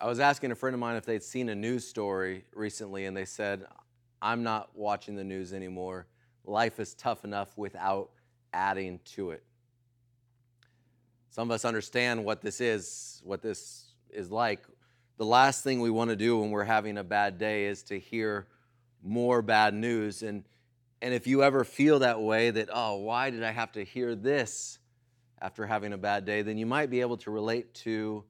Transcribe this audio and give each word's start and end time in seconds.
I 0.00 0.06
was 0.06 0.20
asking 0.20 0.52
a 0.52 0.54
friend 0.54 0.74
of 0.74 0.80
mine 0.80 0.94
if 0.94 1.04
they'd 1.04 1.24
seen 1.24 1.48
a 1.48 1.56
news 1.56 1.84
story 1.84 2.44
recently, 2.54 3.06
and 3.06 3.16
they 3.16 3.24
said, 3.24 3.64
I'm 4.22 4.44
not 4.44 4.70
watching 4.74 5.16
the 5.16 5.24
news 5.24 5.52
anymore. 5.52 6.06
Life 6.44 6.78
is 6.78 6.94
tough 6.94 7.24
enough 7.24 7.58
without 7.58 8.10
adding 8.52 9.00
to 9.16 9.32
it. 9.32 9.42
Some 11.30 11.50
of 11.50 11.54
us 11.54 11.64
understand 11.64 12.24
what 12.24 12.42
this 12.42 12.60
is, 12.60 13.20
what 13.24 13.42
this 13.42 13.86
is 14.10 14.30
like. 14.30 14.60
The 15.16 15.26
last 15.26 15.64
thing 15.64 15.80
we 15.80 15.90
want 15.90 16.10
to 16.10 16.16
do 16.16 16.38
when 16.38 16.52
we're 16.52 16.62
having 16.62 16.96
a 16.96 17.04
bad 17.04 17.36
day 17.36 17.66
is 17.66 17.82
to 17.84 17.98
hear 17.98 18.46
more 19.02 19.42
bad 19.42 19.74
news. 19.74 20.22
And, 20.22 20.44
and 21.02 21.12
if 21.12 21.26
you 21.26 21.42
ever 21.42 21.64
feel 21.64 21.98
that 22.00 22.20
way, 22.20 22.50
that, 22.52 22.68
oh, 22.72 22.98
why 22.98 23.30
did 23.30 23.42
I 23.42 23.50
have 23.50 23.72
to 23.72 23.84
hear 23.84 24.14
this 24.14 24.78
after 25.40 25.66
having 25.66 25.92
a 25.92 25.98
bad 25.98 26.24
day, 26.24 26.42
then 26.42 26.56
you 26.56 26.66
might 26.66 26.88
be 26.88 27.00
able 27.00 27.16
to 27.18 27.32
relate 27.32 27.74
to 27.74 28.24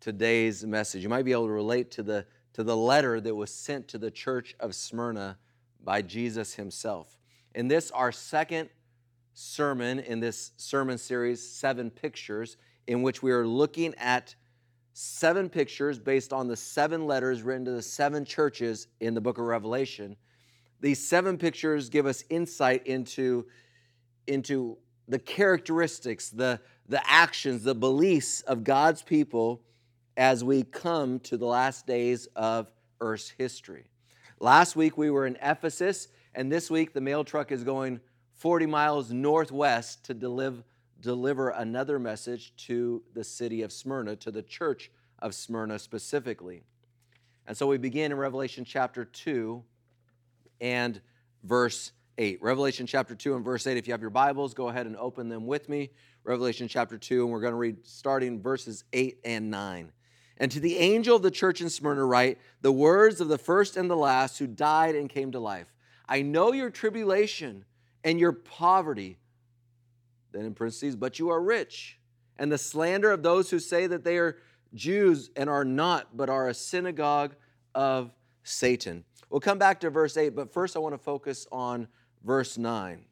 today's 0.00 0.64
message. 0.64 1.02
You 1.02 1.08
might 1.08 1.24
be 1.24 1.32
able 1.32 1.46
to 1.46 1.52
relate 1.52 1.90
to 1.92 2.02
the, 2.02 2.26
to 2.54 2.62
the 2.62 2.76
letter 2.76 3.20
that 3.20 3.34
was 3.34 3.50
sent 3.50 3.88
to 3.88 3.98
the 3.98 4.10
church 4.10 4.54
of 4.60 4.74
Smyrna 4.74 5.38
by 5.82 6.02
Jesus 6.02 6.54
himself. 6.54 7.16
In 7.54 7.68
this, 7.68 7.90
our 7.90 8.12
second 8.12 8.68
sermon 9.34 9.98
in 10.00 10.20
this 10.20 10.52
sermon 10.56 10.98
series, 10.98 11.46
Seven 11.46 11.90
Pictures, 11.90 12.56
in 12.86 13.02
which 13.02 13.22
we 13.22 13.32
are 13.32 13.46
looking 13.46 13.94
at 13.96 14.34
seven 14.92 15.50
pictures 15.50 15.98
based 15.98 16.32
on 16.32 16.48
the 16.48 16.56
seven 16.56 17.06
letters 17.06 17.42
written 17.42 17.66
to 17.66 17.72
the 17.72 17.82
seven 17.82 18.24
churches 18.24 18.86
in 19.00 19.12
the 19.12 19.20
book 19.20 19.36
of 19.38 19.44
Revelation. 19.44 20.16
These 20.80 21.06
seven 21.06 21.36
pictures 21.36 21.90
give 21.90 22.06
us 22.06 22.24
insight 22.30 22.86
into, 22.86 23.46
into 24.26 24.78
the 25.08 25.18
characteristics, 25.18 26.30
the, 26.30 26.60
the 26.88 27.02
actions, 27.10 27.62
the 27.62 27.74
beliefs 27.74 28.40
of 28.42 28.64
God's 28.64 29.02
people 29.02 29.60
as 30.16 30.42
we 30.42 30.62
come 30.62 31.20
to 31.20 31.36
the 31.36 31.46
last 31.46 31.86
days 31.86 32.26
of 32.36 32.70
Earth's 33.00 33.30
history. 33.30 33.84
Last 34.40 34.76
week 34.76 34.96
we 34.96 35.10
were 35.10 35.26
in 35.26 35.36
Ephesus, 35.42 36.08
and 36.34 36.50
this 36.50 36.70
week 36.70 36.92
the 36.92 37.00
mail 37.00 37.24
truck 37.24 37.52
is 37.52 37.64
going 37.64 38.00
40 38.34 38.66
miles 38.66 39.12
northwest 39.12 40.04
to 40.06 40.14
deliver 40.14 40.62
deliver 41.00 41.50
another 41.50 41.98
message 41.98 42.54
to 42.56 43.02
the 43.14 43.22
city 43.22 43.62
of 43.62 43.72
Smyrna, 43.72 44.16
to 44.16 44.30
the 44.30 44.42
church 44.42 44.90
of 45.18 45.34
Smyrna 45.34 45.78
specifically. 45.78 46.62
And 47.46 47.56
so 47.56 47.66
we 47.66 47.78
begin 47.78 48.12
in 48.12 48.18
Revelation 48.18 48.64
chapter 48.64 49.04
2 49.04 49.62
and 50.60 51.00
verse 51.44 51.92
8. 52.18 52.42
Revelation 52.42 52.86
chapter 52.86 53.14
2 53.14 53.36
and 53.36 53.44
verse 53.44 53.66
8. 53.66 53.76
If 53.76 53.86
you 53.86 53.92
have 53.92 54.00
your 54.00 54.10
Bibles, 54.10 54.54
go 54.54 54.68
ahead 54.68 54.86
and 54.86 54.96
open 54.96 55.28
them 55.28 55.46
with 55.46 55.68
me. 55.68 55.90
Revelation 56.24 56.66
chapter 56.66 56.98
2, 56.98 57.24
and 57.24 57.30
we're 57.30 57.40
going 57.40 57.52
to 57.52 57.58
read 57.58 57.86
starting 57.86 58.40
verses 58.40 58.84
8 58.92 59.18
and 59.24 59.50
9. 59.50 59.92
And 60.38 60.50
to 60.52 60.60
the 60.60 60.76
angel 60.78 61.16
of 61.16 61.22
the 61.22 61.30
church 61.30 61.60
in 61.60 61.70
Smyrna, 61.70 62.04
write 62.04 62.38
the 62.60 62.72
words 62.72 63.20
of 63.20 63.28
the 63.28 63.38
first 63.38 63.76
and 63.76 63.90
the 63.90 63.96
last 63.96 64.38
who 64.38 64.46
died 64.46 64.94
and 64.94 65.08
came 65.08 65.32
to 65.32 65.40
life. 65.40 65.72
I 66.08 66.22
know 66.22 66.52
your 66.52 66.70
tribulation 66.70 67.64
and 68.04 68.20
your 68.20 68.32
poverty 68.32 69.18
then 70.36 70.44
in 70.44 70.54
parentheses, 70.54 70.96
but 70.96 71.18
you 71.18 71.30
are 71.30 71.40
rich. 71.40 71.98
And 72.38 72.52
the 72.52 72.58
slander 72.58 73.10
of 73.10 73.22
those 73.22 73.50
who 73.50 73.58
say 73.58 73.86
that 73.86 74.04
they 74.04 74.18
are 74.18 74.36
Jews 74.74 75.30
and 75.36 75.48
are 75.48 75.64
not, 75.64 76.16
but 76.16 76.28
are 76.28 76.48
a 76.48 76.54
synagogue 76.54 77.34
of 77.74 78.12
Satan. 78.42 79.04
We'll 79.30 79.40
come 79.40 79.58
back 79.58 79.80
to 79.80 79.90
verse 79.90 80.16
8, 80.16 80.30
but 80.30 80.52
first 80.52 80.76
I 80.76 80.78
want 80.78 80.94
to 80.94 80.98
focus 80.98 81.46
on 81.50 81.88
verse 82.24 82.58
9. 82.58 83.04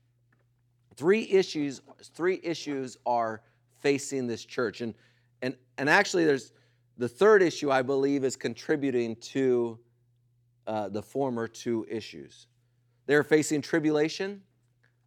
Three 0.97 1.29
issues, 1.31 1.81
three 2.15 2.41
issues 2.43 2.99
are 3.07 3.41
facing 3.81 4.27
this 4.27 4.45
church. 4.45 4.81
And, 4.81 4.95
and, 5.43 5.57
and 5.79 5.89
actually, 5.89 6.25
there's 6.25 6.53
the 6.97 7.09
third 7.09 7.43
issue, 7.43 7.71
I 7.71 7.83
believe, 7.83 8.25
is 8.25 8.37
contributing 8.37 9.17
to 9.17 9.79
uh, 10.67 10.89
the 10.89 11.03
former 11.03 11.49
two 11.49 11.87
issues. 11.91 12.47
They're 13.07 13.25
facing 13.25 13.63
tribulation. 13.63 14.43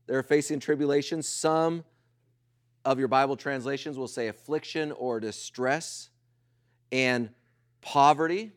They're 0.05 0.23
facing 0.23 0.59
tribulation. 0.59 1.21
Some 1.21 1.83
of 2.85 2.99
your 2.99 3.07
Bible 3.07 3.35
translations 3.35 3.97
will 3.97 4.07
say 4.07 4.27
affliction 4.27 4.91
or 4.91 5.19
distress 5.19 6.09
and 6.91 7.29
poverty. 7.81 8.51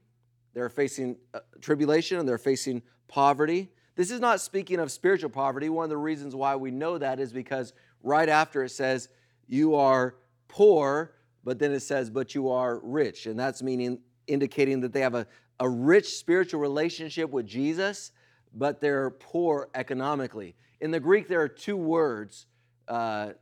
They're 0.54 0.68
facing 0.68 1.16
uh, 1.32 1.40
tribulation 1.60 2.18
and 2.18 2.28
they're 2.28 2.38
facing 2.38 2.82
poverty. 3.08 3.68
This 3.96 4.10
is 4.10 4.20
not 4.20 4.40
speaking 4.40 4.78
of 4.78 4.90
spiritual 4.90 5.30
poverty. 5.30 5.68
One 5.68 5.84
of 5.84 5.90
the 5.90 5.96
reasons 5.96 6.34
why 6.34 6.56
we 6.56 6.70
know 6.70 6.98
that 6.98 7.20
is 7.20 7.32
because 7.32 7.72
right 8.02 8.28
after 8.28 8.64
it 8.64 8.70
says, 8.70 9.08
You 9.46 9.74
are 9.74 10.16
poor, 10.48 11.14
but 11.44 11.58
then 11.58 11.72
it 11.72 11.80
says, 11.80 12.10
But 12.10 12.34
you 12.34 12.50
are 12.50 12.80
rich. 12.82 13.26
And 13.26 13.38
that's 13.38 13.62
meaning 13.62 14.00
indicating 14.26 14.80
that 14.80 14.92
they 14.92 15.00
have 15.00 15.14
a, 15.14 15.26
a 15.58 15.68
rich 15.68 16.16
spiritual 16.16 16.60
relationship 16.60 17.30
with 17.30 17.46
Jesus, 17.46 18.12
but 18.54 18.80
they're 18.80 19.10
poor 19.10 19.68
economically. 19.74 20.54
In 20.80 20.90
the 20.90 21.00
Greek, 21.00 21.28
there 21.28 21.40
are 21.40 21.48
two 21.48 21.76
words 21.76 22.46
uh, 22.88 23.32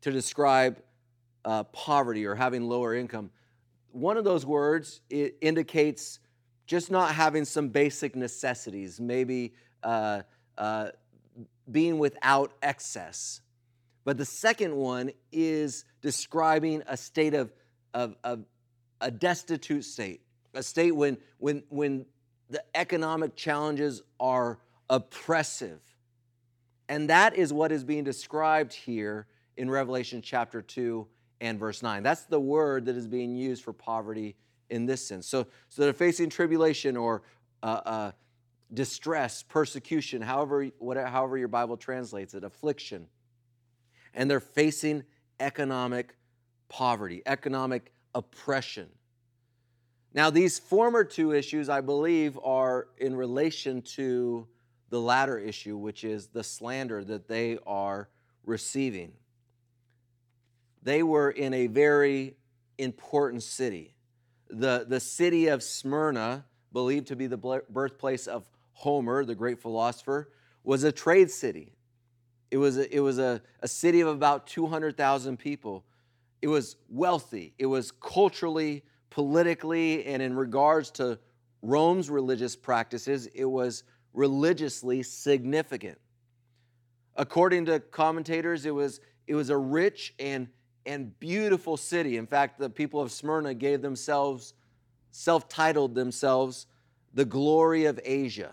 to 0.00 0.12
describe 0.12 0.80
uh, 1.44 1.64
poverty 1.64 2.26
or 2.26 2.34
having 2.34 2.68
lower 2.68 2.94
income. 2.94 3.30
One 3.92 4.16
of 4.16 4.24
those 4.24 4.44
words 4.44 5.00
it 5.08 5.36
indicates 5.40 6.18
just 6.66 6.90
not 6.90 7.14
having 7.14 7.44
some 7.44 7.68
basic 7.68 8.16
necessities, 8.16 9.00
maybe 9.00 9.54
uh, 9.82 10.22
uh, 10.58 10.88
being 11.70 11.98
without 11.98 12.52
excess. 12.62 13.40
But 14.06 14.18
the 14.18 14.24
second 14.24 14.76
one 14.76 15.10
is 15.32 15.84
describing 16.00 16.84
a 16.86 16.96
state 16.96 17.34
of, 17.34 17.52
of, 17.92 18.14
of 18.22 18.44
a 19.00 19.10
destitute 19.10 19.84
state, 19.84 20.20
a 20.54 20.62
state 20.62 20.92
when, 20.92 21.18
when, 21.38 21.64
when 21.70 22.06
the 22.48 22.62
economic 22.76 23.34
challenges 23.34 24.02
are 24.20 24.60
oppressive. 24.88 25.80
And 26.88 27.10
that 27.10 27.34
is 27.34 27.52
what 27.52 27.72
is 27.72 27.82
being 27.82 28.04
described 28.04 28.72
here 28.72 29.26
in 29.56 29.68
Revelation 29.68 30.22
chapter 30.22 30.62
2 30.62 31.04
and 31.40 31.58
verse 31.58 31.82
9. 31.82 32.04
That's 32.04 32.26
the 32.26 32.38
word 32.38 32.84
that 32.84 32.94
is 32.94 33.08
being 33.08 33.34
used 33.34 33.64
for 33.64 33.72
poverty 33.72 34.36
in 34.70 34.86
this 34.86 35.04
sense. 35.04 35.26
So, 35.26 35.48
so 35.68 35.82
they're 35.82 35.92
facing 35.92 36.30
tribulation 36.30 36.96
or 36.96 37.22
uh, 37.60 37.80
uh, 37.84 38.12
distress, 38.72 39.42
persecution, 39.42 40.22
however, 40.22 40.66
whatever, 40.78 41.08
however 41.08 41.36
your 41.36 41.48
Bible 41.48 41.76
translates 41.76 42.34
it, 42.34 42.44
affliction. 42.44 43.08
And 44.16 44.28
they're 44.28 44.40
facing 44.40 45.04
economic 45.38 46.16
poverty, 46.68 47.22
economic 47.24 47.92
oppression. 48.16 48.88
Now, 50.12 50.30
these 50.30 50.58
former 50.58 51.04
two 51.04 51.32
issues, 51.32 51.68
I 51.68 51.82
believe, 51.82 52.36
are 52.42 52.88
in 52.98 53.14
relation 53.14 53.82
to 53.82 54.48
the 54.88 55.00
latter 55.00 55.38
issue, 55.38 55.76
which 55.76 56.02
is 56.02 56.26
the 56.28 56.42
slander 56.42 57.04
that 57.04 57.28
they 57.28 57.58
are 57.64 58.08
receiving 58.44 59.12
they 60.86 61.02
were 61.02 61.30
in 61.30 61.52
a 61.52 61.66
very 61.66 62.36
important 62.78 63.42
city. 63.42 63.96
The, 64.48 64.86
the 64.88 65.00
city 65.00 65.48
of 65.48 65.64
Smyrna, 65.64 66.44
believed 66.72 67.08
to 67.08 67.16
be 67.16 67.26
the 67.26 67.36
birthplace 67.36 68.28
of 68.28 68.48
Homer, 68.72 69.24
the 69.24 69.34
great 69.34 69.60
philosopher, 69.60 70.30
was 70.62 70.84
a 70.84 70.92
trade 70.92 71.32
city. 71.32 71.72
It 72.50 72.58
was 72.58 72.78
a, 72.78 72.94
it 72.94 73.00
was 73.00 73.18
a, 73.18 73.42
a 73.60 73.68
city 73.68 74.00
of 74.00 74.08
about 74.08 74.46
200,000 74.46 75.36
people. 75.36 75.84
It 76.42 76.48
was 76.48 76.76
wealthy, 76.88 77.54
it 77.58 77.66
was 77.66 77.90
culturally, 77.90 78.84
politically, 79.10 80.04
and 80.04 80.22
in 80.22 80.36
regards 80.36 80.90
to 80.92 81.18
Rome's 81.62 82.10
religious 82.10 82.54
practices, 82.54 83.26
it 83.34 83.46
was 83.46 83.82
religiously 84.12 85.02
significant. 85.02 85.98
According 87.16 87.64
to 87.66 87.80
commentators, 87.80 88.66
it 88.66 88.74
was, 88.74 89.00
it 89.26 89.34
was 89.34 89.50
a 89.50 89.56
rich 89.56 90.14
and 90.18 90.48
and 90.86 91.18
beautiful 91.18 91.76
city. 91.76 92.16
In 92.16 92.26
fact, 92.26 92.58
the 92.58 92.70
people 92.70 93.00
of 93.00 93.10
Smyrna 93.10 93.52
gave 93.54 93.82
themselves, 93.82 94.54
self 95.10 95.48
titled 95.48 95.94
themselves, 95.94 96.66
the 97.12 97.24
glory 97.24 97.86
of 97.86 98.00
Asia. 98.04 98.52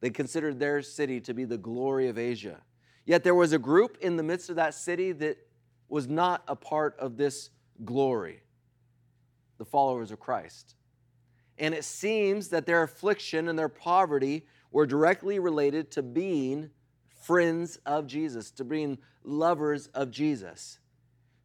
They 0.00 0.10
considered 0.10 0.58
their 0.58 0.82
city 0.82 1.20
to 1.22 1.34
be 1.34 1.44
the 1.44 1.58
glory 1.58 2.08
of 2.08 2.18
Asia. 2.18 2.60
Yet 3.10 3.24
there 3.24 3.34
was 3.34 3.52
a 3.52 3.58
group 3.58 3.98
in 4.00 4.16
the 4.16 4.22
midst 4.22 4.50
of 4.50 4.54
that 4.54 4.72
city 4.72 5.10
that 5.10 5.36
was 5.88 6.06
not 6.06 6.44
a 6.46 6.54
part 6.54 6.96
of 7.00 7.16
this 7.16 7.50
glory 7.84 8.44
the 9.58 9.64
followers 9.64 10.12
of 10.12 10.20
Christ. 10.20 10.76
And 11.58 11.74
it 11.74 11.82
seems 11.82 12.50
that 12.50 12.66
their 12.66 12.84
affliction 12.84 13.48
and 13.48 13.58
their 13.58 13.68
poverty 13.68 14.46
were 14.70 14.86
directly 14.86 15.40
related 15.40 15.90
to 15.90 16.04
being 16.04 16.70
friends 17.20 17.80
of 17.84 18.06
Jesus, 18.06 18.52
to 18.52 18.64
being 18.64 18.96
lovers 19.24 19.88
of 19.88 20.12
Jesus. 20.12 20.78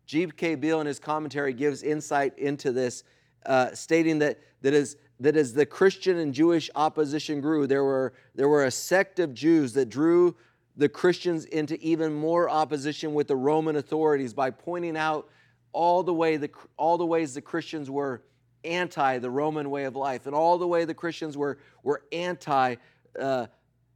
G.K. 0.06 0.54
Beale 0.54 0.82
in 0.82 0.86
his 0.86 1.00
commentary 1.00 1.52
gives 1.52 1.82
insight 1.82 2.38
into 2.38 2.72
this, 2.74 3.04
uh, 3.48 3.74
stating 3.74 4.20
that, 4.20 4.40
that, 4.62 4.76
as, 4.76 4.98
that 5.20 5.36
as 5.36 5.56
the 5.56 5.66
Christian 5.66 6.20
and 6.20 6.32
Jewish 6.32 6.70
opposition 6.76 7.42
grew, 7.42 7.66
there 7.66 7.84
were, 7.84 8.14
there 8.36 8.50
were 8.50 8.66
a 8.66 8.72
sect 8.72 9.18
of 9.18 9.34
Jews 9.34 9.74
that 9.74 9.90
drew 9.90 10.36
the 10.78 10.90
Christians 10.90 11.46
into 11.46 11.80
even 11.82 12.14
more 12.14 12.50
opposition 12.50 13.14
with 13.14 13.28
the 13.28 13.36
Roman 13.36 13.76
authorities 13.78 14.34
by 14.34 14.52
pointing 14.52 14.98
out 14.98 15.30
all 15.72 16.04
the, 16.04 16.14
way 16.14 16.38
the, 16.38 16.50
all 16.78 16.98
the 16.98 17.06
ways 17.06 17.34
the 17.34 17.42
Christians 17.42 17.90
were 17.90 18.24
anti 18.64 19.20
the 19.20 19.30
Roman 19.30 19.70
way 19.70 19.86
of 19.86 19.96
life, 19.96 20.26
and 20.26 20.36
all 20.36 20.58
the 20.58 20.68
way 20.68 20.86
the 20.86 20.94
Christians 20.94 21.38
were, 21.38 21.60
were 21.84 22.04
anti 22.12 22.76
uh, 23.20 23.48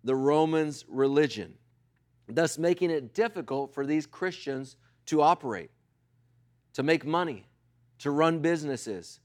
the 0.03 0.15
Romans' 0.15 0.85
religion, 0.87 1.53
thus 2.27 2.57
making 2.57 2.89
it 2.89 3.13
difficult 3.13 3.73
for 3.73 3.85
these 3.85 4.05
Christians 4.05 4.77
to 5.07 5.21
operate, 5.21 5.71
to 6.73 6.83
make 6.83 7.05
money, 7.05 7.45
to 7.99 8.11
run 8.11 8.39
businesses. 8.39 9.19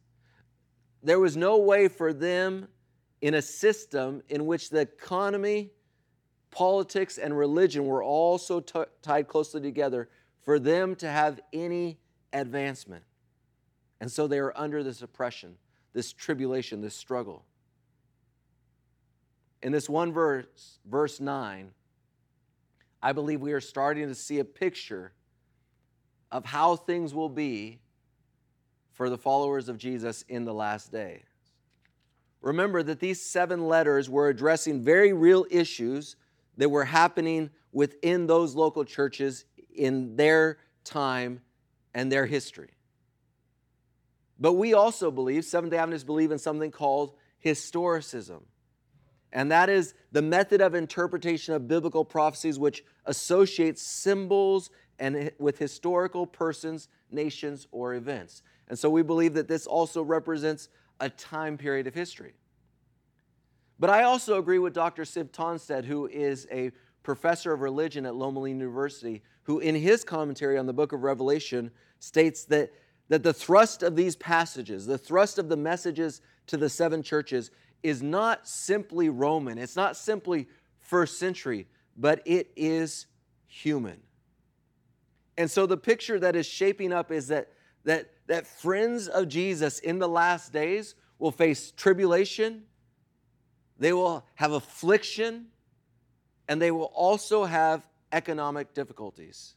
There 1.02 1.20
was 1.20 1.36
no 1.36 1.58
way 1.58 1.88
for 1.88 2.12
them 2.12 2.68
in 3.20 3.34
a 3.34 3.42
system 3.42 4.22
in 4.28 4.46
which 4.46 4.70
the 4.70 4.80
economy, 4.80 5.70
politics, 6.54 7.18
and 7.18 7.36
religion 7.36 7.86
were 7.86 8.02
all 8.02 8.38
so 8.38 8.60
t- 8.60 8.84
tied 9.02 9.28
closely 9.28 9.60
together 9.60 10.08
for 10.42 10.58
them 10.58 10.94
to 10.96 11.08
have 11.08 11.40
any 11.52 11.98
advancement. 12.32 13.04
And 14.00 14.10
so 14.10 14.26
they 14.26 14.38
are 14.38 14.52
under 14.56 14.82
this 14.82 15.02
oppression, 15.02 15.56
this 15.92 16.12
tribulation, 16.12 16.80
this 16.80 16.94
struggle. 16.94 17.44
In 19.62 19.72
this 19.72 19.88
one 19.88 20.12
verse, 20.12 20.78
verse 20.84 21.20
9, 21.20 21.70
I 23.02 23.12
believe 23.12 23.40
we 23.40 23.52
are 23.52 23.60
starting 23.60 24.08
to 24.08 24.14
see 24.14 24.38
a 24.38 24.44
picture 24.44 25.12
of 26.30 26.44
how 26.44 26.76
things 26.76 27.14
will 27.14 27.28
be 27.28 27.80
for 28.92 29.10
the 29.10 29.18
followers 29.18 29.68
of 29.68 29.78
Jesus 29.78 30.24
in 30.28 30.44
the 30.44 30.54
last 30.54 30.92
days. 30.92 31.24
Remember 32.40 32.82
that 32.82 33.00
these 33.00 33.22
seven 33.22 33.66
letters 33.66 34.10
were 34.10 34.28
addressing 34.28 34.82
very 34.82 35.12
real 35.12 35.46
issues 35.50 36.16
that 36.56 36.68
were 36.68 36.84
happening 36.84 37.50
within 37.72 38.26
those 38.26 38.54
local 38.54 38.84
churches 38.84 39.44
in 39.74 40.16
their 40.16 40.58
time 40.84 41.40
and 41.94 42.10
their 42.10 42.26
history. 42.26 42.70
But 44.38 44.54
we 44.54 44.74
also 44.74 45.10
believe, 45.10 45.44
Seventh 45.44 45.72
day 45.72 45.78
Adventists 45.78 46.04
believe 46.04 46.30
in 46.30 46.38
something 46.38 46.70
called 46.70 47.16
historicism. 47.44 48.42
And 49.32 49.50
that 49.50 49.68
is 49.68 49.94
the 50.12 50.22
method 50.22 50.60
of 50.60 50.74
interpretation 50.74 51.54
of 51.54 51.66
biblical 51.66 52.04
prophecies 52.04 52.58
which 52.58 52.84
associates 53.04 53.82
symbols 53.82 54.70
and 54.98 55.32
with 55.38 55.58
historical 55.58 56.26
persons, 56.26 56.88
nations, 57.10 57.66
or 57.72 57.94
events. 57.94 58.42
And 58.68 58.78
so 58.78 58.88
we 58.88 59.02
believe 59.02 59.34
that 59.34 59.48
this 59.48 59.66
also 59.66 60.02
represents 60.02 60.68
a 61.00 61.10
time 61.10 61.58
period 61.58 61.88
of 61.88 61.94
history. 61.94 62.34
But 63.84 63.90
I 63.90 64.04
also 64.04 64.38
agree 64.38 64.58
with 64.58 64.72
Dr. 64.72 65.02
Sigve 65.02 65.28
Tonstad, 65.28 65.84
who 65.84 66.06
is 66.06 66.46
a 66.50 66.72
professor 67.02 67.52
of 67.52 67.60
religion 67.60 68.06
at 68.06 68.14
Loma 68.14 68.40
Linda 68.40 68.64
University, 68.64 69.22
who 69.42 69.58
in 69.58 69.75
his 69.75 70.04
commentary 70.04 70.56
on 70.56 70.64
the 70.64 70.72
book 70.72 70.92
of 70.94 71.02
Revelation 71.02 71.70
states 71.98 72.44
that, 72.44 72.72
that 73.10 73.22
the 73.22 73.34
thrust 73.34 73.82
of 73.82 73.94
these 73.94 74.16
passages, 74.16 74.86
the 74.86 74.96
thrust 74.96 75.38
of 75.38 75.50
the 75.50 75.58
messages 75.58 76.22
to 76.46 76.56
the 76.56 76.70
seven 76.70 77.02
churches, 77.02 77.50
is 77.82 78.02
not 78.02 78.48
simply 78.48 79.10
Roman, 79.10 79.58
it's 79.58 79.76
not 79.76 79.98
simply 79.98 80.48
first 80.81 81.19
century, 81.19 81.66
but 81.94 82.22
it 82.25 82.52
is 82.56 83.04
human. 83.46 84.00
And 85.36 85.50
so 85.50 85.66
the 85.66 85.76
picture 85.76 86.19
that 86.20 86.34
is 86.34 86.46
shaping 86.46 86.90
up 86.90 87.12
is 87.12 87.28
that, 87.28 87.50
that, 87.84 88.12
that 88.28 88.46
friends 88.46 89.08
of 89.08 89.28
Jesus 89.28 89.78
in 89.78 89.98
the 89.98 90.08
last 90.08 90.54
days 90.54 90.94
will 91.19 91.32
face 91.32 91.70
tribulation, 91.70 92.62
they 93.78 93.92
will 93.92 94.24
have 94.34 94.52
affliction, 94.52 95.46
and 96.48 96.60
they 96.60 96.70
will 96.70 96.92
also 96.94 97.44
have 97.44 97.86
economic 98.12 98.74
difficulties. 98.74 99.54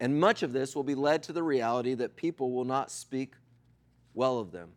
And 0.00 0.18
much 0.18 0.42
of 0.42 0.52
this 0.52 0.74
will 0.74 0.82
be 0.82 0.94
led 0.94 1.22
to 1.24 1.32
the 1.32 1.42
reality 1.42 1.94
that 1.94 2.16
people 2.16 2.52
will 2.52 2.64
not 2.64 2.90
speak 2.90 3.34
well 4.14 4.38
of 4.38 4.50
them. 4.50 4.70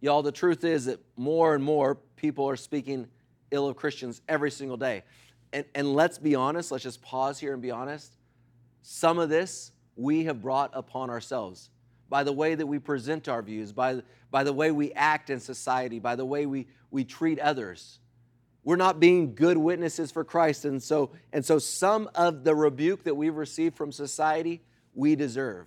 Y'all, 0.00 0.22
the 0.22 0.32
truth 0.32 0.64
is 0.64 0.84
that 0.84 1.00
more 1.16 1.54
and 1.54 1.64
more 1.64 1.96
people 2.16 2.48
are 2.48 2.56
speaking 2.56 3.08
ill 3.50 3.66
of 3.66 3.76
Christians 3.76 4.20
every 4.28 4.50
single 4.50 4.76
day. 4.76 5.02
And, 5.52 5.64
and 5.74 5.94
let's 5.94 6.18
be 6.18 6.34
honest, 6.34 6.70
let's 6.70 6.84
just 6.84 7.02
pause 7.02 7.38
here 7.38 7.52
and 7.52 7.62
be 7.62 7.70
honest. 7.70 8.12
Some 8.82 9.18
of 9.18 9.28
this 9.28 9.72
we 9.96 10.24
have 10.24 10.42
brought 10.42 10.70
upon 10.74 11.10
ourselves 11.10 11.70
by 12.08 12.24
the 12.24 12.32
way 12.32 12.54
that 12.54 12.66
we 12.66 12.78
present 12.78 13.28
our 13.28 13.42
views, 13.42 13.72
by, 13.72 14.02
by 14.30 14.44
the 14.44 14.52
way 14.52 14.70
we 14.70 14.92
act 14.92 15.30
in 15.30 15.40
society, 15.40 15.98
by 15.98 16.16
the 16.16 16.24
way 16.24 16.46
we, 16.46 16.66
we 16.90 17.04
treat 17.04 17.38
others. 17.38 17.98
We're 18.64 18.76
not 18.76 19.00
being 19.00 19.34
good 19.34 19.56
witnesses 19.56 20.10
for 20.10 20.24
Christ. 20.24 20.64
And 20.64 20.82
so, 20.82 21.10
and 21.32 21.44
so 21.44 21.58
some 21.58 22.10
of 22.14 22.44
the 22.44 22.54
rebuke 22.54 23.04
that 23.04 23.14
we've 23.14 23.36
received 23.36 23.76
from 23.76 23.92
society, 23.92 24.62
we 24.94 25.16
deserve 25.16 25.66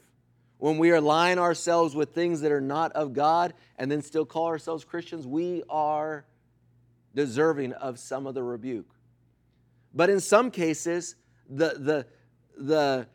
when 0.61 0.77
we 0.77 0.91
align 0.91 1.39
ourselves 1.39 1.95
with 1.95 2.13
things 2.13 2.41
that 2.41 2.51
are 2.51 2.61
not 2.61 2.91
of 2.91 3.13
God 3.13 3.55
and 3.79 3.89
then 3.89 4.03
still 4.03 4.27
call 4.27 4.45
ourselves 4.45 4.85
Christians, 4.85 5.25
we 5.25 5.63
are 5.67 6.23
deserving 7.15 7.73
of 7.73 7.97
some 7.97 8.27
of 8.27 8.35
the 8.35 8.43
rebuke. 8.43 8.93
But 9.91 10.11
in 10.11 10.19
some 10.19 10.51
cases, 10.51 11.15
the, 11.49 11.73
the, 11.79 12.05
the, 12.63 13.07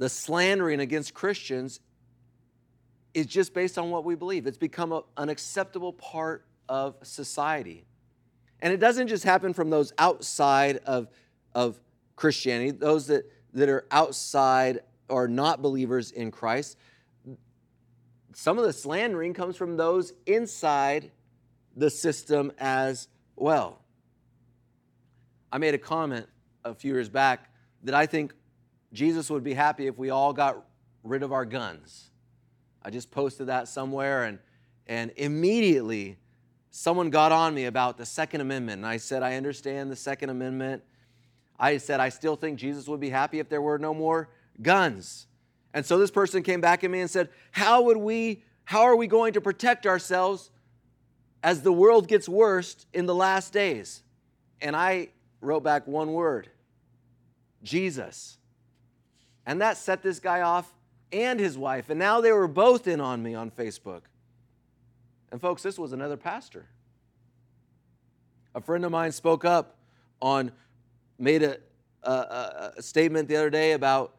the 0.00 0.08
slandering 0.08 0.80
against 0.80 1.14
Christians 1.14 1.78
is 3.14 3.26
just 3.26 3.54
based 3.54 3.78
on 3.78 3.90
what 3.90 4.04
we 4.04 4.16
believe. 4.16 4.48
It's 4.48 4.58
become 4.58 4.90
a, 4.90 5.02
an 5.16 5.28
acceptable 5.28 5.92
part 5.92 6.44
of 6.68 6.96
society. 7.02 7.84
And 8.60 8.72
it 8.72 8.80
doesn't 8.80 9.06
just 9.06 9.22
happen 9.22 9.52
from 9.54 9.70
those 9.70 9.92
outside 9.98 10.78
of, 10.86 11.08
of 11.54 11.78
Christianity, 12.16 12.72
those 12.72 13.06
that 13.06 13.30
that 13.52 13.68
are 13.68 13.86
outside 13.90 14.80
or 15.08 15.28
not 15.28 15.62
believers 15.62 16.10
in 16.12 16.30
Christ. 16.30 16.76
Some 18.34 18.58
of 18.58 18.64
the 18.64 18.72
slandering 18.72 19.34
comes 19.34 19.56
from 19.56 19.76
those 19.76 20.12
inside 20.26 21.10
the 21.76 21.90
system 21.90 22.52
as 22.58 23.08
well. 23.36 23.80
I 25.52 25.58
made 25.58 25.74
a 25.74 25.78
comment 25.78 26.26
a 26.64 26.74
few 26.74 26.92
years 26.92 27.08
back 27.08 27.50
that 27.82 27.94
I 27.94 28.06
think 28.06 28.34
Jesus 28.92 29.30
would 29.30 29.44
be 29.44 29.54
happy 29.54 29.86
if 29.86 29.98
we 29.98 30.10
all 30.10 30.32
got 30.32 30.64
rid 31.04 31.22
of 31.22 31.32
our 31.32 31.44
guns. 31.44 32.10
I 32.82 32.90
just 32.90 33.10
posted 33.10 33.48
that 33.48 33.68
somewhere 33.68 34.24
and 34.24 34.38
and 34.90 35.12
immediately 35.16 36.16
someone 36.72 37.10
got 37.10 37.30
on 37.30 37.54
me 37.54 37.66
about 37.66 37.96
the 37.96 38.04
Second 38.04 38.40
Amendment. 38.40 38.78
And 38.78 38.86
I 38.86 38.96
said, 38.96 39.22
I 39.22 39.36
understand 39.36 39.88
the 39.88 39.96
Second 39.96 40.30
Amendment. 40.30 40.82
I 41.58 41.76
said, 41.76 42.00
I 42.00 42.08
still 42.08 42.34
think 42.34 42.58
Jesus 42.58 42.88
would 42.88 42.98
be 42.98 43.10
happy 43.10 43.38
if 43.38 43.48
there 43.48 43.62
were 43.62 43.78
no 43.78 43.94
more 43.94 44.28
guns. 44.60 45.28
And 45.72 45.86
so 45.86 45.96
this 45.96 46.10
person 46.10 46.42
came 46.42 46.60
back 46.60 46.82
at 46.82 46.90
me 46.90 47.00
and 47.00 47.08
said, 47.08 47.28
How 47.52 47.82
would 47.82 47.98
we, 47.98 48.42
how 48.64 48.82
are 48.82 48.96
we 48.96 49.06
going 49.06 49.34
to 49.34 49.40
protect 49.40 49.86
ourselves 49.86 50.50
as 51.42 51.62
the 51.62 51.72
world 51.72 52.08
gets 52.08 52.28
worse 52.28 52.84
in 52.92 53.06
the 53.06 53.14
last 53.14 53.52
days? 53.52 54.02
And 54.60 54.74
I 54.74 55.10
wrote 55.40 55.62
back 55.62 55.86
one 55.86 56.12
word 56.12 56.48
Jesus. 57.62 58.38
And 59.50 59.60
that 59.62 59.76
set 59.76 60.00
this 60.00 60.20
guy 60.20 60.42
off 60.42 60.72
and 61.10 61.40
his 61.40 61.58
wife. 61.58 61.90
And 61.90 61.98
now 61.98 62.20
they 62.20 62.30
were 62.30 62.46
both 62.46 62.86
in 62.86 63.00
on 63.00 63.20
me 63.20 63.34
on 63.34 63.50
Facebook. 63.50 64.02
And 65.32 65.40
folks, 65.40 65.60
this 65.60 65.76
was 65.76 65.92
another 65.92 66.16
pastor. 66.16 66.66
A 68.54 68.60
friend 68.60 68.84
of 68.84 68.92
mine 68.92 69.10
spoke 69.10 69.44
up 69.44 69.76
on 70.22 70.52
made 71.18 71.42
a, 71.42 71.56
a, 72.04 72.74
a 72.76 72.80
statement 72.80 73.26
the 73.26 73.34
other 73.34 73.50
day 73.50 73.72
about 73.72 74.14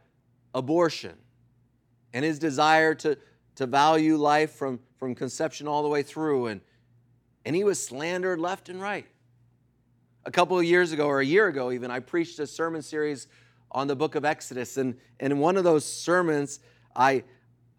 abortion 0.54 1.16
and 2.14 2.26
his 2.26 2.38
desire 2.38 2.94
to, 2.96 3.18
to 3.56 3.66
value 3.66 4.18
life 4.18 4.52
from, 4.52 4.82
from 4.98 5.16
conception 5.16 5.66
all 5.66 5.82
the 5.82 5.88
way 5.88 6.04
through. 6.04 6.48
And, 6.48 6.60
and 7.46 7.56
he 7.56 7.64
was 7.64 7.82
slandered 7.82 8.42
left 8.42 8.68
and 8.68 8.82
right. 8.82 9.08
A 10.26 10.32
couple 10.32 10.60
of 10.60 10.66
years 10.66 10.92
ago, 10.92 11.08
or 11.08 11.22
a 11.22 11.26
year 11.26 11.48
ago 11.48 11.72
even, 11.72 11.90
I 11.90 12.02
preached 12.02 12.38
a 12.40 12.46
sermon 12.46 12.82
series 12.82 13.30
on 13.72 13.88
the 13.88 13.96
book 13.96 14.16
of 14.16 14.26
Exodus. 14.26 14.78
And, 14.78 14.96
in 15.20 15.40
one 15.40 15.58
of 15.58 15.64
those 15.64 15.86
sermons, 15.86 16.60
I, 16.96 17.24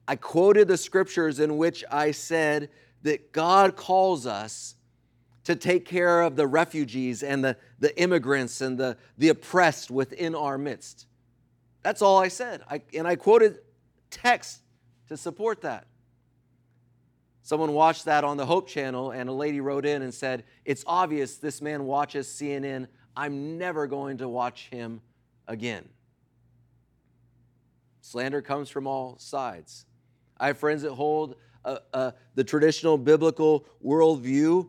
I 0.06 0.16
quoted 0.16 0.68
the 0.68 0.76
scriptures 0.76 1.40
in 1.40 1.56
which 1.56 1.84
I 1.90 2.12
said 2.12 2.70
that 3.02 3.32
God 3.32 3.76
calls 3.76 4.26
us 4.26 4.76
to 5.44 5.56
take 5.56 5.84
care 5.84 6.22
of 6.22 6.36
the 6.36 6.46
refugees 6.46 7.22
and 7.22 7.44
the, 7.44 7.56
the 7.80 7.98
immigrants 8.00 8.60
and 8.60 8.78
the, 8.78 8.96
the 9.18 9.28
oppressed 9.28 9.90
within 9.90 10.34
our 10.34 10.56
midst. 10.56 11.06
That's 11.82 12.00
all 12.00 12.18
I 12.18 12.28
said. 12.28 12.62
I, 12.70 12.82
and 12.94 13.08
I 13.08 13.16
quoted 13.16 13.58
text 14.10 14.60
to 15.08 15.16
support 15.16 15.62
that. 15.62 15.86
Someone 17.42 17.72
watched 17.72 18.04
that 18.04 18.22
on 18.22 18.36
the 18.36 18.46
Hope 18.46 18.68
Channel, 18.68 19.10
and 19.10 19.28
a 19.28 19.32
lady 19.32 19.60
wrote 19.60 19.84
in 19.84 20.02
and 20.02 20.14
said, 20.14 20.44
It's 20.64 20.84
obvious 20.86 21.38
this 21.38 21.60
man 21.60 21.84
watches 21.84 22.28
CNN. 22.28 22.86
I'm 23.16 23.58
never 23.58 23.88
going 23.88 24.18
to 24.18 24.28
watch 24.28 24.68
him 24.70 25.00
again. 25.46 25.88
Slander 28.00 28.42
comes 28.42 28.68
from 28.68 28.86
all 28.86 29.16
sides. 29.18 29.86
I 30.38 30.48
have 30.48 30.58
friends 30.58 30.82
that 30.82 30.92
hold 30.92 31.36
uh, 31.64 31.78
uh, 31.92 32.10
the 32.34 32.44
traditional 32.44 32.98
biblical 32.98 33.64
worldview 33.84 34.68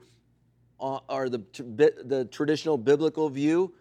or 0.80 1.30
the, 1.30 1.44
the 1.58 2.27
traditional 2.32 2.77
biblical 2.77 3.30
view 3.30 3.74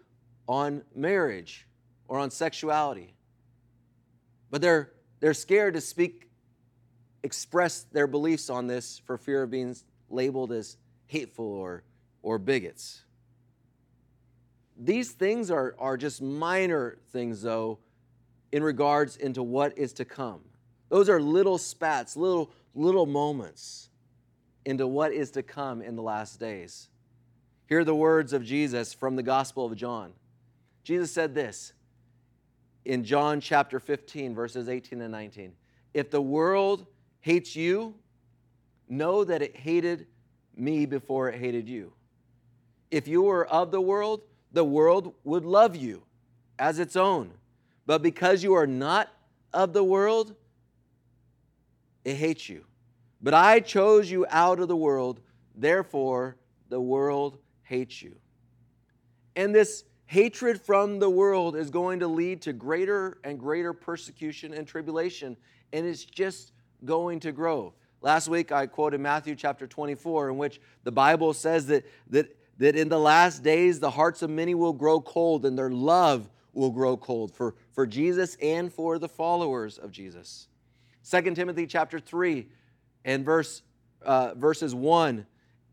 on 0.47 0.83
marriage 0.95 1.67
or 2.07 2.19
on 2.19 2.31
sexuality. 2.31 3.13
But 4.49 4.61
they're 4.61 4.91
They're 5.19 5.33
scared 5.33 5.75
to 5.75 5.81
speak, 5.81 6.29
express 7.23 7.85
their 7.93 8.07
beliefs 8.07 8.49
on 8.49 8.67
this 8.67 9.01
for 9.05 9.17
fear 9.17 9.43
of 9.43 9.49
being 9.49 9.73
labeled 10.09 10.51
as 10.51 10.75
hateful 11.07 11.45
or, 11.45 11.83
or 12.21 12.37
bigots. 12.37 13.02
These 14.77 15.11
things 15.11 15.51
are, 15.51 15.75
are 15.77 15.97
just 15.97 16.21
minor 16.21 16.97
things, 17.11 17.41
though, 17.41 17.79
in 18.51 18.63
regards 18.63 19.17
into 19.17 19.43
what 19.43 19.77
is 19.77 19.93
to 19.93 20.05
come. 20.05 20.41
Those 20.89 21.09
are 21.09 21.19
little 21.19 21.57
spats, 21.57 22.15
little, 22.15 22.51
little 22.75 23.05
moments 23.05 23.89
into 24.65 24.87
what 24.87 25.11
is 25.11 25.31
to 25.31 25.43
come 25.43 25.81
in 25.81 25.95
the 25.95 26.01
last 26.01 26.39
days. 26.39 26.89
Hear 27.67 27.83
the 27.83 27.95
words 27.95 28.33
of 28.33 28.43
Jesus 28.43 28.93
from 28.93 29.15
the 29.15 29.23
Gospel 29.23 29.65
of 29.65 29.75
John. 29.75 30.13
Jesus 30.83 31.11
said 31.11 31.33
this 31.33 31.73
in 32.85 33.03
John 33.03 33.39
chapter 33.39 33.79
15, 33.79 34.35
verses 34.35 34.69
18 34.69 35.01
and 35.01 35.11
19. 35.11 35.53
If 35.93 36.11
the 36.11 36.21
world 36.21 36.85
hates 37.21 37.55
you, 37.55 37.95
know 38.89 39.23
that 39.23 39.41
it 39.41 39.55
hated 39.55 40.07
me 40.55 40.85
before 40.85 41.29
it 41.29 41.39
hated 41.39 41.67
you. 41.67 41.93
If 42.91 43.07
you 43.07 43.23
were 43.23 43.47
of 43.47 43.71
the 43.71 43.81
world, 43.81 44.21
the 44.53 44.63
world 44.63 45.13
would 45.23 45.43
love 45.43 45.75
you 45.75 46.03
as 46.57 46.79
its 46.79 46.95
own. 46.95 47.31
But 47.85 48.01
because 48.01 48.43
you 48.43 48.53
are 48.53 48.67
not 48.67 49.09
of 49.51 49.73
the 49.73 49.83
world, 49.83 50.35
it 52.05 52.15
hates 52.15 52.47
you. 52.47 52.65
But 53.21 53.33
I 53.33 53.59
chose 53.59 54.09
you 54.09 54.25
out 54.29 54.59
of 54.59 54.67
the 54.67 54.75
world, 54.75 55.19
therefore 55.55 56.37
the 56.69 56.79
world 56.79 57.37
hates 57.63 58.01
you. 58.01 58.15
And 59.35 59.53
this 59.53 59.83
hatred 60.05 60.61
from 60.61 60.99
the 60.99 61.09
world 61.09 61.55
is 61.55 61.69
going 61.69 61.99
to 61.99 62.07
lead 62.07 62.41
to 62.43 62.53
greater 62.53 63.17
and 63.23 63.39
greater 63.39 63.73
persecution 63.73 64.53
and 64.53 64.67
tribulation, 64.67 65.35
and 65.71 65.85
it's 65.85 66.05
just 66.05 66.51
going 66.85 67.19
to 67.21 67.31
grow. 67.31 67.73
Last 68.01 68.27
week 68.27 68.51
I 68.51 68.67
quoted 68.67 68.99
Matthew 68.99 69.35
chapter 69.35 69.65
24, 69.65 70.29
in 70.29 70.37
which 70.37 70.59
the 70.83 70.91
Bible 70.91 71.33
says 71.33 71.65
that, 71.67 71.85
that, 72.09 72.35
that 72.57 72.75
in 72.75 72.89
the 72.89 72.99
last 72.99 73.43
days 73.43 73.79
the 73.79 73.91
hearts 73.91 74.21
of 74.21 74.29
many 74.29 74.55
will 74.55 74.73
grow 74.73 75.01
cold 75.01 75.45
and 75.45 75.57
their 75.57 75.71
love 75.71 76.29
will 76.53 76.69
grow 76.69 76.95
cold 76.95 77.33
for, 77.33 77.55
for 77.71 77.87
Jesus 77.87 78.35
and 78.41 78.71
for 78.71 78.99
the 78.99 79.09
followers 79.09 79.77
of 79.77 79.91
Jesus. 79.91 80.47
2 81.09 81.33
Timothy 81.33 81.65
chapter 81.65 81.99
3 81.99 82.47
and 83.05 83.25
verse, 83.25 83.63
uh, 84.03 84.33
verses 84.35 84.73
1 84.75 85.25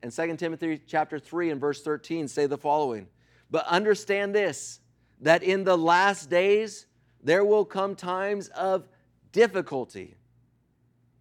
and 0.02 0.12
2 0.12 0.36
Timothy 0.36 0.80
chapter 0.86 1.18
3 1.18 1.50
and 1.50 1.60
verse 1.60 1.82
13 1.82 2.28
say 2.28 2.46
the 2.46 2.58
following 2.58 3.06
But 3.50 3.66
understand 3.66 4.34
this, 4.34 4.80
that 5.20 5.42
in 5.42 5.64
the 5.64 5.76
last 5.76 6.30
days 6.30 6.86
there 7.22 7.44
will 7.44 7.64
come 7.64 7.94
times 7.94 8.48
of 8.48 8.88
difficulty. 9.32 10.16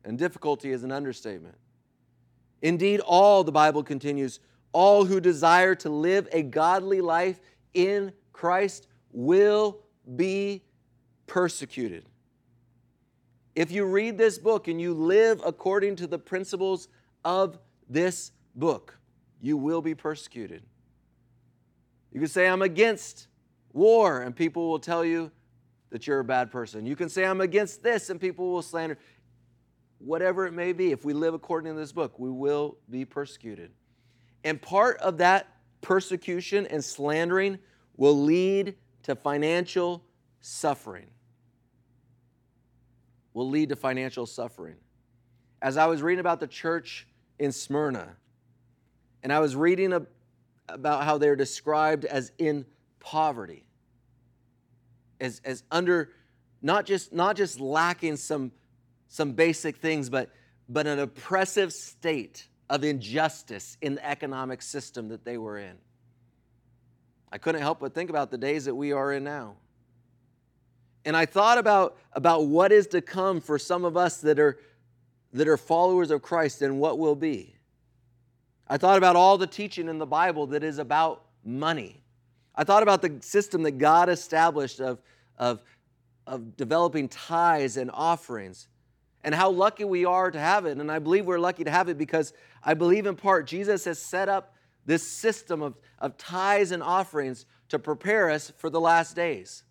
And 0.06 0.18
difficulty 0.18 0.72
is 0.72 0.84
an 0.84 0.92
understatement. 0.92 1.56
Indeed, 2.62 3.01
all, 3.01 3.44
the 3.44 3.51
Bible 3.51 3.84
continues, 3.84 4.39
all 4.72 5.06
who 5.06 5.20
desire 5.20 5.76
to 5.76 5.90
live 5.90 6.28
a 6.32 6.42
godly 6.44 7.02
life 7.02 7.40
in 7.74 8.12
Christ 8.34 8.88
will 9.12 9.80
be 10.16 10.64
persecuted. 11.28 12.06
If 13.56 13.72
you 13.72 13.86
read 13.86 14.18
this 14.18 14.38
book 14.38 14.68
and 14.68 14.80
you 14.80 14.94
live 14.94 15.42
according 15.46 15.98
to 15.98 16.08
the 16.08 16.20
principles 16.20 16.88
of 17.26 17.60
this 17.90 18.32
book, 18.56 18.98
you 19.42 19.58
will 19.58 19.82
be 19.82 19.96
persecuted. 19.96 20.64
You 22.12 22.20
can 22.20 22.30
say, 22.30 22.48
I'm 22.48 22.62
against 22.62 23.28
war, 23.74 24.22
and 24.22 24.36
people 24.36 24.70
will 24.70 24.80
tell 24.80 25.06
you 25.06 25.32
that 25.90 26.08
you're 26.08 26.20
a 26.20 26.24
bad 26.24 26.52
person. 26.52 26.86
You 26.86 26.96
can 26.96 27.10
say, 27.10 27.26
I'm 27.26 27.42
against 27.42 27.84
this, 27.84 28.10
and 28.10 28.20
people 28.20 28.52
will 28.52 28.62
slander. 28.62 28.98
Whatever 30.00 30.48
it 30.48 30.54
may 30.54 30.72
be, 30.72 30.92
if 30.92 31.04
we 31.04 31.14
live 31.14 31.34
according 31.34 31.74
to 31.74 31.80
this 31.80 31.92
book, 31.92 32.18
we 32.18 32.30
will 32.30 32.78
be 32.90 33.06
persecuted. 33.06 33.72
And 34.43 34.62
part 34.62 34.98
of 34.98 35.17
that 35.17 35.48
persecution 35.81 36.67
and 36.67 36.84
slandering 36.84 37.60
will 37.98 38.22
lead 38.22 38.75
to 39.03 39.15
financial 39.15 40.03
suffering. 40.41 41.08
Will 43.34 43.50
lead 43.50 43.69
to 43.69 43.75
financial 43.75 44.25
suffering. 44.25 44.75
As 45.62 45.77
I 45.77 45.86
was 45.88 46.01
reading 46.01 46.19
about 46.19 46.39
the 46.39 46.48
church 46.48 47.08
in 47.38 47.51
Smyrna, 47.51 48.15
and 49.24 49.34
I 49.34 49.39
was 49.39 49.55
reading 49.55 49.93
about 50.67 51.03
how 51.03 51.17
they're 51.17 51.36
described 51.36 52.05
as 52.05 52.31
in 52.38 52.65
poverty, 53.00 53.65
as, 55.19 55.41
as 55.43 55.63
under 55.72 56.12
not 56.62 56.86
just, 56.86 57.13
not 57.13 57.36
just 57.36 57.60
lacking 57.60 58.17
some, 58.17 58.51
some 59.08 59.34
basic 59.34 59.77
things, 59.77 60.10
but, 60.10 60.29
but 60.67 60.88
an 60.88 61.00
oppressive 61.00 61.74
state 61.74 62.49
of 62.70 62.84
injustice 62.84 63.78
in 63.82 63.96
the 63.96 64.06
economic 64.08 64.62
system 64.62 65.08
that 65.10 65.26
they 65.26 65.38
were 65.38 65.58
in. 65.58 65.76
I 67.32 67.38
couldn't 67.38 67.62
help 67.62 67.80
but 67.80 67.94
think 67.94 68.10
about 68.10 68.32
the 68.32 68.38
days 68.38 68.66
that 68.66 68.76
we 68.76 68.92
are 68.92 69.14
in 69.14 69.24
now. 69.24 69.56
And 71.06 71.16
I 71.16 71.26
thought 71.26 71.58
about, 71.58 71.98
about 72.14 72.48
what 72.48 72.72
is 72.72 72.88
to 72.88 73.02
come 73.02 73.42
for 73.42 73.58
some 73.58 73.86
of 73.86 73.96
us 73.96 74.18
that 74.22 74.40
are, 74.40 74.60
that 75.34 75.48
are 75.48 75.58
followers 75.58 76.12
of 76.12 76.22
Christ 76.22 76.62
and 76.62 76.80
what 76.80 77.00
will 77.00 77.16
be. 77.16 77.56
I 78.68 78.78
thought 78.78 78.98
about 78.98 79.16
all 79.16 79.38
the 79.38 79.48
teaching 79.48 79.88
in 79.88 79.98
the 79.98 80.06
Bible 80.06 80.48
that 80.48 80.64
is 80.64 80.78
about 80.78 81.24
money. 81.44 82.04
I 82.54 82.64
thought 82.64 82.84
about 82.84 83.02
the 83.02 83.18
system 83.22 83.64
that 83.64 83.78
God 83.78 84.10
established 84.10 84.82
of, 84.82 85.02
of, 85.38 85.64
of 86.28 86.56
developing 86.58 87.08
tithes 87.08 87.78
and 87.78 87.90
offerings 87.94 88.68
and 89.24 89.36
how 89.36 89.50
lucky 89.50 89.84
we 89.84 90.06
are 90.06 90.32
to 90.32 90.40
have 90.40 90.66
it. 90.66 90.78
And 90.78 90.92
I 90.92 91.00
believe 91.00 91.26
we're 91.26 91.40
lucky 91.40 91.64
to 91.64 91.72
have 91.72 91.90
it 91.90 91.98
because 91.98 92.34
I 92.64 92.74
believe 92.74 93.06
in 93.06 93.16
part 93.16 93.48
Jesus 93.48 93.86
has 93.86 94.00
set 94.00 94.30
up 94.30 94.56
this 94.86 95.06
system 95.06 95.62
of, 95.62 95.76
of 96.00 96.18
tithes 96.18 96.72
and 96.72 96.82
offerings 96.82 97.46
to 97.70 97.80
prepare 97.80 98.30
us 98.30 98.52
for 98.58 98.70
the 98.70 98.80
last 98.80 99.16
days. 99.16 99.64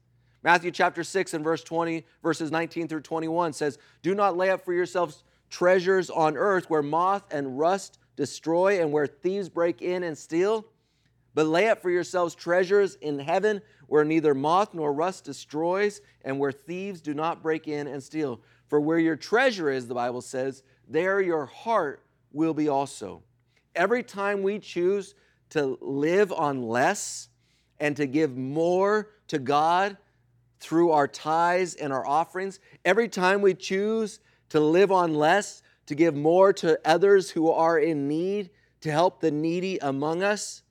Matthew 0.43 0.71
chapter 0.71 1.03
6 1.03 1.35
and 1.35 1.43
verse 1.43 1.65
20, 1.65 2.07
verses 2.23 2.51
19 2.51 2.89
through 2.89 3.01
21 3.01 3.53
says, 3.53 3.79
Do 4.03 4.15
not 4.15 4.37
lay 4.37 4.51
up 4.51 4.65
for 4.65 4.73
yourselves 4.73 5.25
treasures 5.51 6.11
on 6.11 6.37
earth 6.37 6.71
where 6.71 6.83
moth 6.83 7.25
and 7.33 7.59
rust 7.59 7.99
destroy 8.17 8.81
and 8.81 8.93
where 8.93 9.07
thieves 9.07 9.49
break 9.49 9.83
in 9.83 10.03
and 10.03 10.17
steal. 10.17 10.67
But 11.35 11.47
lay 11.47 11.69
up 11.69 11.83
for 11.83 11.91
yourselves 11.91 12.35
treasures 12.35 12.97
in 12.97 13.19
heaven 13.19 13.63
where 13.87 14.05
neither 14.05 14.35
moth 14.35 14.75
nor 14.75 14.93
rust 14.93 15.25
destroys 15.25 16.01
and 16.25 16.39
where 16.39 16.53
thieves 16.53 17.01
do 17.01 17.15
not 17.15 17.43
break 17.43 17.67
in 17.67 17.87
and 17.87 18.03
steal. 18.03 18.41
For 18.69 18.81
where 18.81 18.99
your 18.99 19.17
treasure 19.17 19.71
is, 19.71 19.89
the 19.89 19.95
Bible 19.95 20.21
says, 20.21 20.63
there 20.89 21.21
your 21.21 21.47
heart 21.47 22.05
will 22.33 22.55
be 22.55 22.69
also. 22.69 23.23
Every 23.75 24.03
time 24.03 24.43
we 24.43 24.59
choose 24.59 25.15
to 25.51 25.79
live 25.81 26.33
on 26.33 26.63
less 26.63 27.29
and 27.81 27.97
to 27.97 28.07
give 28.07 28.37
more 28.37 29.11
to 29.29 29.39
God 29.39 29.97
through 30.61 30.91
our 30.91 31.09
tithes 31.09 31.75
and 31.75 31.93
our 31.93 32.07
offerings, 32.07 32.61
every 32.85 33.09
time 33.09 33.41
we 33.41 33.55
choose 33.55 34.21
to 34.51 34.61
live 34.61 34.91
on 34.91 35.15
less 35.15 35.63
to 35.89 35.95
give 35.95 36.15
more 36.15 36.53
to 36.53 36.79
others 36.85 37.31
who 37.31 37.51
are 37.51 37.79
in 37.79 38.09
need, 38.09 38.51
to 38.83 38.91
help 38.91 39.21
the 39.21 39.31
needy 39.31 39.79
among 39.79 40.23
us, 40.23 40.63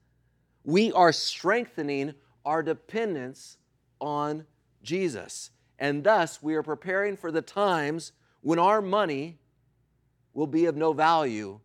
we 0.63 0.91
are 0.91 1.11
strengthening 1.11 2.13
our 2.45 2.61
dependence 2.61 3.57
on 3.99 4.45
Jesus. 4.83 5.49
And 5.79 6.03
thus, 6.03 6.41
we 6.41 6.55
are 6.55 6.63
preparing 6.63 7.17
for 7.17 7.31
the 7.31 7.41
times 7.41 8.11
when 8.41 8.59
our 8.59 8.81
money 8.81 9.37
will 10.33 10.47
be 10.47 10.65
of 10.65 10.75
no 10.75 10.93
value 10.93 11.59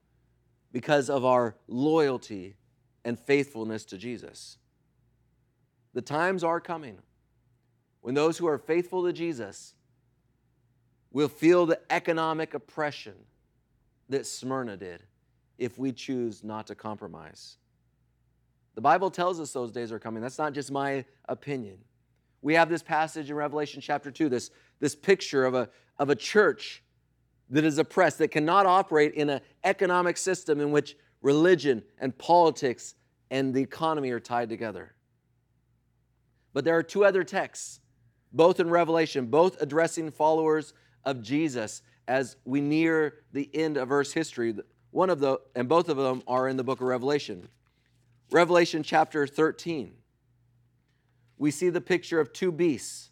because 0.73 1.11
of 1.11 1.25
our 1.25 1.57
loyalty 1.69 2.57
and 3.05 3.19
faithfulness 3.19 3.85
to 3.87 3.99
Jesus. 3.99 4.59
The 5.95 6.03
times 6.03 6.43
are 6.43 6.61
coming 6.61 6.99
when 8.01 8.15
those 8.15 8.39
who 8.39 8.47
are 8.47 8.59
faithful 8.59 9.05
to 9.05 9.13
Jesus 9.13 9.75
will 11.13 11.29
feel 11.29 11.67
the 11.67 11.81
economic 11.91 12.55
oppression 12.55 13.15
that 14.09 14.27
Smyrna 14.27 14.77
did 14.77 15.03
if 15.59 15.79
we 15.79 15.93
choose 15.93 16.43
not 16.43 16.67
to 16.69 16.75
compromise. 16.75 17.57
The 18.75 18.81
Bible 18.81 19.11
tells 19.11 19.39
us 19.39 19.53
those 19.53 19.71
days 19.71 19.93
are 19.93 19.99
coming. 19.99 20.23
That's 20.23 20.39
not 20.39 20.55
just 20.55 20.73
my 20.73 21.05
opinion. 21.29 21.79
We 22.43 22.55
have 22.55 22.69
this 22.69 22.83
passage 22.83 23.31
in 23.31 23.37
Revelation 23.37 23.81
chapter 23.81 24.11
2, 24.11 24.29
this, 24.29 24.51
this 24.81 24.95
picture 24.95 25.45
of 25.45 25.55
a, 25.55 25.71
of 25.99 26.11
a 26.11 26.17
church 26.17 26.83
that 27.51 27.65
is 27.65 27.79
oppressed, 27.79 28.19
that 28.19 28.29
cannot 28.29 28.67
operate 28.67 29.15
in 29.15 29.31
an 29.31 29.41
economic 29.63 30.17
system 30.17 30.61
in 30.61 30.73
which 30.73 30.97
religion 31.23 31.83
and 31.99 32.17
politics 32.19 32.95
and 33.31 33.55
the 33.55 33.63
economy 33.63 34.11
are 34.11 34.21
tied 34.21 34.49
together. 34.49 34.95
But 36.53 36.65
there 36.65 36.77
are 36.77 36.83
two 36.83 37.05
other 37.05 37.25
texts, 37.25 37.81
both 38.33 38.61
in 38.61 38.69
Revelation, 38.69 39.27
both 39.27 39.61
addressing 39.63 40.11
followers 40.11 40.75
of 41.05 41.23
Jesus 41.23 41.83
as 42.09 42.37
we 42.45 42.61
near 42.61 43.21
the 43.33 43.49
end 43.55 43.77
of 43.77 43.93
Earth's 43.93 44.13
history. 44.13 44.55
One 44.91 45.11
of 45.11 45.21
the, 45.21 45.39
and 45.55 45.69
both 45.69 45.89
of 45.89 45.97
them 45.97 46.23
are 46.27 46.49
in 46.49 46.57
the 46.57 46.65
book 46.65 46.81
of 46.81 46.87
Revelation. 46.89 47.49
Revelation 48.31 48.83
chapter 48.83 49.27
13. 49.27 49.93
We 51.39 51.51
see 51.51 51.71
the 51.71 51.81
picture 51.81 52.21
of 52.21 52.33
two 52.33 52.53
beasts. 52.53 53.11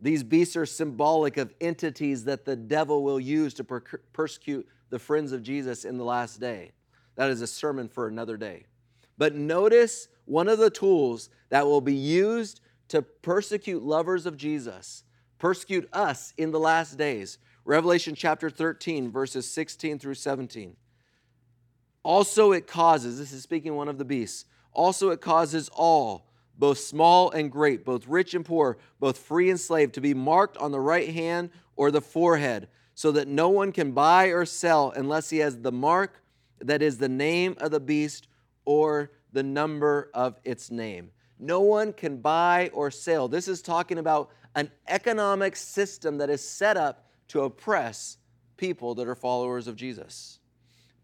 These 0.00 0.22
beasts 0.22 0.56
are 0.56 0.66
symbolic 0.66 1.36
of 1.36 1.52
entities 1.60 2.24
that 2.24 2.44
the 2.44 2.56
devil 2.56 3.02
will 3.02 3.18
use 3.18 3.54
to 3.54 3.64
per- 3.64 3.80
persecute 4.12 4.68
the 4.90 4.98
friends 4.98 5.32
of 5.32 5.42
Jesus 5.42 5.84
in 5.84 5.98
the 5.98 6.04
last 6.04 6.40
day. 6.40 6.72
That 7.16 7.30
is 7.30 7.42
a 7.42 7.46
sermon 7.46 7.88
for 7.88 8.06
another 8.06 8.36
day. 8.36 8.66
But 9.16 9.34
notice 9.34 10.08
one 10.24 10.48
of 10.48 10.58
the 10.58 10.70
tools 10.70 11.30
that 11.48 11.66
will 11.66 11.80
be 11.80 11.94
used 11.94 12.60
to 12.88 13.02
persecute 13.02 13.82
lovers 13.82 14.24
of 14.24 14.36
Jesus, 14.36 15.04
persecute 15.38 15.88
us 15.92 16.32
in 16.36 16.52
the 16.52 16.60
last 16.60 16.96
days. 16.96 17.38
Revelation 17.64 18.14
chapter 18.14 18.48
13, 18.48 19.10
verses 19.10 19.50
16 19.50 19.98
through 19.98 20.14
17. 20.14 20.76
Also, 22.02 22.52
it 22.52 22.66
causes, 22.66 23.18
this 23.18 23.32
is 23.32 23.42
speaking 23.42 23.74
one 23.74 23.88
of 23.88 23.98
the 23.98 24.04
beasts, 24.04 24.46
also 24.72 25.10
it 25.10 25.20
causes 25.20 25.68
all, 25.74 26.27
both 26.58 26.78
small 26.78 27.30
and 27.30 27.50
great, 27.50 27.84
both 27.84 28.06
rich 28.06 28.34
and 28.34 28.44
poor, 28.44 28.78
both 28.98 29.16
free 29.16 29.48
and 29.48 29.60
slave, 29.60 29.92
to 29.92 30.00
be 30.00 30.14
marked 30.14 30.56
on 30.58 30.72
the 30.72 30.80
right 30.80 31.10
hand 31.10 31.50
or 31.76 31.90
the 31.90 32.00
forehead, 32.00 32.68
so 32.94 33.12
that 33.12 33.28
no 33.28 33.48
one 33.48 33.70
can 33.70 33.92
buy 33.92 34.26
or 34.26 34.44
sell 34.44 34.92
unless 34.96 35.30
he 35.30 35.38
has 35.38 35.58
the 35.58 35.72
mark 35.72 36.22
that 36.60 36.82
is 36.82 36.98
the 36.98 37.08
name 37.08 37.54
of 37.58 37.70
the 37.70 37.80
beast 37.80 38.26
or 38.64 39.12
the 39.32 39.42
number 39.42 40.10
of 40.12 40.38
its 40.44 40.70
name. 40.70 41.10
No 41.38 41.60
one 41.60 41.92
can 41.92 42.16
buy 42.16 42.70
or 42.72 42.90
sell. 42.90 43.28
This 43.28 43.46
is 43.46 43.62
talking 43.62 43.98
about 43.98 44.30
an 44.56 44.70
economic 44.88 45.54
system 45.54 46.18
that 46.18 46.30
is 46.30 46.46
set 46.46 46.76
up 46.76 47.06
to 47.28 47.42
oppress 47.42 48.18
people 48.56 48.96
that 48.96 49.06
are 49.06 49.14
followers 49.14 49.68
of 49.68 49.76
Jesus. 49.76 50.40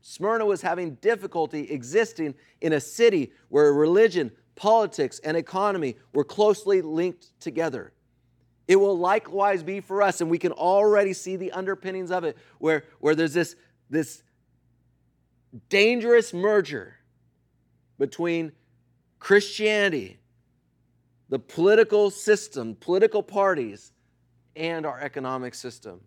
Smyrna 0.03 0.45
was 0.45 0.61
having 0.61 0.97
difficulty 0.97 1.71
existing 1.71 2.35
in 2.61 2.73
a 2.73 2.81
city 2.81 3.33
where 3.49 3.73
religion, 3.73 4.33
politics, 4.57 5.21
and 5.25 5.37
economy 5.37 5.97
were 6.13 6.25
closely 6.25 6.83
linked 6.83 7.39
together. 7.41 7.93
It 8.67 8.77
will 8.77 8.97
likewise 8.97 9.63
be 9.63 9.81
for 9.81 10.03
us, 10.03 10.21
and 10.21 10.31
we 10.31 10.39
can 10.39 10.53
already 10.53 11.13
see 11.13 11.37
the 11.37 11.53
underpinnings 11.53 12.11
of 12.11 12.25
it, 12.25 12.37
where, 12.59 12.85
where 13.01 13.15
there's 13.15 13.35
this, 13.35 13.57
this 13.91 14.23
dangerous 15.69 16.33
merger 16.33 16.97
between 17.99 18.53
Christianity, 19.19 20.19
the 21.29 21.39
political 21.39 22.11
system, 22.11 22.77
political 22.79 23.23
parties, 23.23 23.93
and 24.57 24.87
our 24.87 25.01
economic 25.01 25.55
system. 25.55 26.01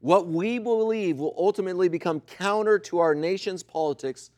What 0.00 0.28
we 0.28 0.58
believe 0.58 1.18
will 1.18 1.34
ultimately 1.36 1.88
become 1.88 2.20
counter 2.20 2.78
to 2.80 2.98
our 2.98 3.14
nation's 3.14 3.62
politics 3.62 4.30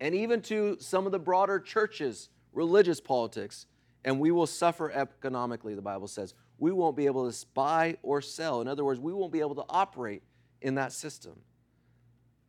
and 0.00 0.14
even 0.14 0.40
to 0.42 0.76
some 0.80 1.06
of 1.06 1.12
the 1.12 1.18
broader 1.18 1.60
churches' 1.60 2.28
religious 2.52 3.00
politics, 3.00 3.66
and 4.04 4.18
we 4.18 4.30
will 4.30 4.46
suffer 4.46 4.90
economically, 4.90 5.74
the 5.74 5.82
Bible 5.82 6.08
says. 6.08 6.34
We 6.58 6.72
won't 6.72 6.96
be 6.96 7.06
able 7.06 7.30
to 7.30 7.46
buy 7.54 7.96
or 8.02 8.20
sell. 8.20 8.60
In 8.60 8.68
other 8.68 8.84
words, 8.84 9.00
we 9.00 9.12
won't 9.12 9.32
be 9.32 9.40
able 9.40 9.54
to 9.56 9.64
operate 9.68 10.22
in 10.60 10.74
that 10.76 10.92
system. 10.92 11.40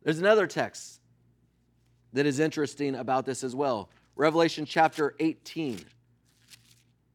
There's 0.02 0.18
another 0.18 0.46
text 0.46 1.00
that 2.12 2.26
is 2.26 2.40
interesting 2.40 2.94
about 2.94 3.24
this 3.24 3.44
as 3.44 3.54
well. 3.54 3.88
Revelation 4.16 4.66
chapter 4.66 5.14
18. 5.20 5.80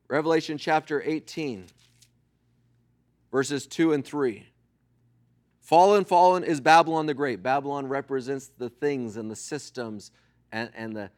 Revelation 0.09 0.57
chapter 0.57 1.03
18, 1.05 1.65
verses 3.29 3.67
2 3.67 3.91
and 3.91 4.05
3. 4.05 4.45
Fallen, 5.59 6.05
fallen 6.05 6.45
is 6.45 6.61
Babylon 6.61 7.07
the 7.07 7.13
Great. 7.13 7.43
Babylon 7.43 7.87
represents 7.87 8.49
the 8.57 8.69
things 8.69 9.17
and 9.17 9.29
the 9.29 9.35
systems 9.35 10.11
and, 10.51 10.69
and 10.75 10.95
the, 10.95 11.09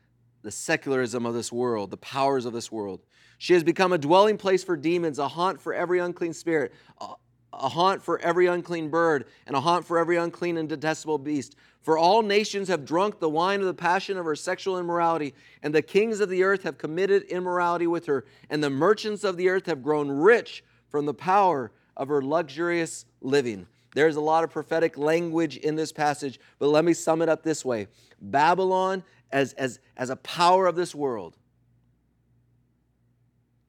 the 0.42 0.52
secularism 0.52 1.26
of 1.26 1.34
this 1.34 1.52
world, 1.52 1.92
the 1.92 1.98
powers 1.98 2.46
of 2.46 2.54
this 2.54 2.72
world. 2.72 3.02
She 3.38 3.54
has 3.54 3.64
become 3.64 3.94
a 3.94 3.98
dwelling 3.98 4.38
place 4.38 4.64
for 4.64 4.76
demons, 4.76 5.20
a 5.20 5.28
haunt 5.28 5.62
for 5.62 5.74
every 5.74 6.00
unclean 6.00 6.34
spirit, 6.34 6.74
a, 7.00 7.14
a 7.54 7.70
haunt 7.70 8.04
for 8.04 8.20
every 8.20 8.48
unclean 8.48 8.90
bird, 8.90 9.26
and 9.48 9.56
a 9.56 9.62
haunt 9.62 9.86
for 9.86 9.98
every 9.98 10.18
unclean 10.18 10.58
and 10.58 10.70
detestable 10.70 11.18
beast. 11.18 11.56
For 11.82 11.98
all 11.98 12.22
nations 12.22 12.68
have 12.68 12.86
drunk 12.86 13.20
the 13.20 13.30
wine 13.30 13.62
of 13.62 13.66
the 13.66 13.74
passion 13.74 14.18
of 14.18 14.26
her 14.26 14.36
sexual 14.36 14.78
immorality, 14.78 15.34
and 15.64 15.74
the 15.74 15.82
kings 15.82 16.20
of 16.20 16.30
the 16.30 16.44
earth 16.44 16.64
have 16.64 16.78
committed 16.78 17.24
immorality 17.24 17.88
with 17.88 18.06
her, 18.06 18.26
and 18.50 18.64
the 18.64 18.70
merchants 18.70 19.24
of 19.24 19.38
the 19.38 19.50
earth 19.50 19.66
have 19.66 19.82
grown 19.82 20.10
rich 20.10 20.64
from 20.90 21.06
the 21.06 21.14
power 21.14 21.72
of 21.96 22.08
her 22.10 22.22
luxurious 22.22 23.06
living. 23.22 23.68
There's 23.96 24.16
a 24.16 24.22
lot 24.22 24.44
of 24.44 24.52
prophetic 24.52 24.98
language 24.98 25.58
in 25.58 25.76
this 25.76 25.92
passage, 25.92 26.40
but 26.60 26.68
let 26.68 26.86
me 26.86 26.94
sum 26.94 27.22
it 27.22 27.30
up 27.30 27.44
this 27.44 27.66
way 27.66 27.88
Babylon, 28.22 29.04
as, 29.32 29.54
as, 29.54 29.80
as 29.98 30.10
a 30.10 30.16
power 30.18 30.68
of 30.68 30.76
this 30.76 30.94
world, 30.94 31.38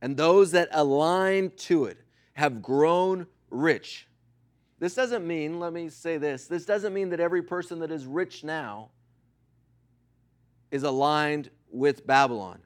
and 0.02 0.16
those 0.16 0.52
that 0.52 0.68
align 0.72 1.50
to 1.56 1.84
it 1.84 1.98
have 2.34 2.62
grown 2.62 3.26
rich. 3.50 4.06
This 4.78 4.94
doesn't 4.94 5.26
mean, 5.26 5.60
let 5.60 5.72
me 5.74 5.90
say 5.90 6.16
this, 6.16 6.46
this 6.46 6.64
doesn't 6.64 6.94
mean 6.94 7.10
that 7.10 7.20
every 7.20 7.42
person 7.42 7.80
that 7.80 7.90
is 7.90 8.06
rich 8.06 8.42
now 8.42 8.90
is 10.70 10.82
aligned 10.84 11.50
with 11.70 12.06
Babylon. 12.06 12.60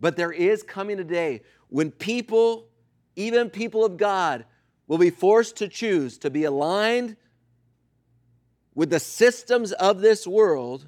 But 0.00 0.16
there 0.16 0.32
is 0.32 0.62
coming 0.62 0.98
a 0.98 1.04
day 1.04 1.42
when 1.68 1.90
people, 1.90 2.66
even 3.14 3.50
people 3.50 3.84
of 3.84 3.96
God, 3.96 4.44
will 4.86 4.98
be 4.98 5.10
forced 5.10 5.56
to 5.56 5.68
choose 5.68 6.18
to 6.18 6.30
be 6.30 6.44
aligned 6.44 7.16
with 8.74 8.90
the 8.90 9.00
systems 9.00 9.72
of 9.72 10.00
this 10.00 10.26
world, 10.26 10.86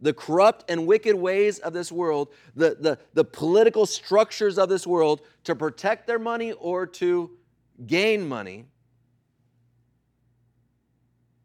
the 0.00 0.12
corrupt 0.12 0.68
and 0.68 0.86
wicked 0.86 1.14
ways 1.14 1.58
of 1.60 1.72
this 1.72 1.92
world, 1.92 2.28
the, 2.56 2.76
the, 2.78 2.98
the 3.14 3.24
political 3.24 3.86
structures 3.86 4.58
of 4.58 4.68
this 4.68 4.86
world 4.86 5.22
to 5.44 5.54
protect 5.54 6.06
their 6.06 6.18
money 6.18 6.52
or 6.52 6.86
to 6.86 7.30
gain 7.86 8.28
money 8.28 8.66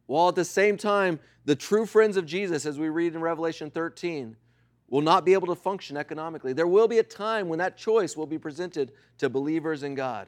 while 0.07 0.29
at 0.29 0.35
the 0.35 0.45
same 0.45 0.77
time, 0.77 1.19
the 1.45 1.55
true 1.55 1.85
friends 1.85 2.17
of 2.17 2.25
Jesus, 2.25 2.65
as 2.65 2.79
we 2.79 2.89
read 2.89 3.13
in 3.13 3.21
Revelation 3.21 3.69
13, 3.69 4.35
will 4.89 5.01
not 5.01 5.25
be 5.25 5.33
able 5.33 5.47
to 5.47 5.55
function 5.55 5.97
economically. 5.97 6.53
There 6.53 6.67
will 6.67 6.87
be 6.87 6.99
a 6.99 7.03
time 7.03 7.49
when 7.49 7.59
that 7.59 7.77
choice 7.77 8.15
will 8.15 8.25
be 8.25 8.39
presented 8.39 8.93
to 9.17 9.29
believers 9.29 9.83
in 9.83 9.95
God. 9.95 10.27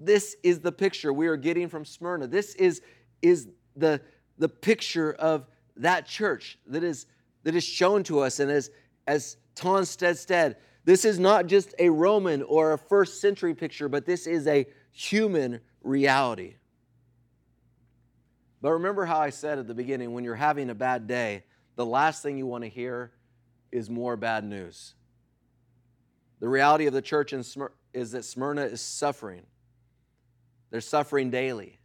This 0.00 0.34
is 0.42 0.60
the 0.60 0.72
picture 0.72 1.12
we 1.12 1.26
are 1.26 1.36
getting 1.36 1.68
from 1.68 1.84
Smyrna. 1.84 2.26
This 2.26 2.54
is, 2.54 2.80
is 3.20 3.48
the, 3.76 4.00
the 4.38 4.48
picture 4.48 5.12
of 5.12 5.46
that 5.76 6.06
church 6.06 6.58
that 6.66 6.82
is, 6.82 7.06
that 7.44 7.54
is 7.54 7.62
shown 7.62 8.02
to 8.04 8.20
us. 8.20 8.40
And 8.40 8.50
as, 8.50 8.70
as 9.06 9.36
Tonstad 9.54 10.16
said, 10.16 10.56
this 10.86 11.04
is 11.04 11.18
not 11.18 11.46
just 11.46 11.74
a 11.78 11.90
Roman 11.90 12.42
or 12.42 12.72
a 12.72 12.78
first 12.78 13.20
century 13.20 13.54
picture, 13.54 13.88
but 13.88 14.06
this 14.06 14.26
is 14.26 14.46
a 14.46 14.66
human 14.90 15.60
reality. 15.82 16.54
But 18.62 18.72
remember 18.72 19.04
how 19.04 19.18
I 19.18 19.30
said 19.30 19.58
at 19.58 19.66
the 19.66 19.74
beginning 19.74 20.12
when 20.12 20.24
you're 20.24 20.34
having 20.34 20.70
a 20.70 20.74
bad 20.74 21.06
day, 21.06 21.44
the 21.76 21.86
last 21.86 22.22
thing 22.22 22.38
you 22.38 22.46
want 22.46 22.64
to 22.64 22.70
hear 22.70 23.12
is 23.70 23.88
more 23.88 24.16
bad 24.16 24.44
news. 24.44 24.94
The 26.40 26.48
reality 26.48 26.86
of 26.86 26.94
the 26.94 27.02
church 27.02 27.32
Smyr- 27.32 27.72
is 27.92 28.12
that 28.12 28.24
Smyrna 28.24 28.62
is 28.62 28.80
suffering. 28.80 29.42
They're 30.70 30.80
suffering 30.80 31.30
daily. 31.30 31.78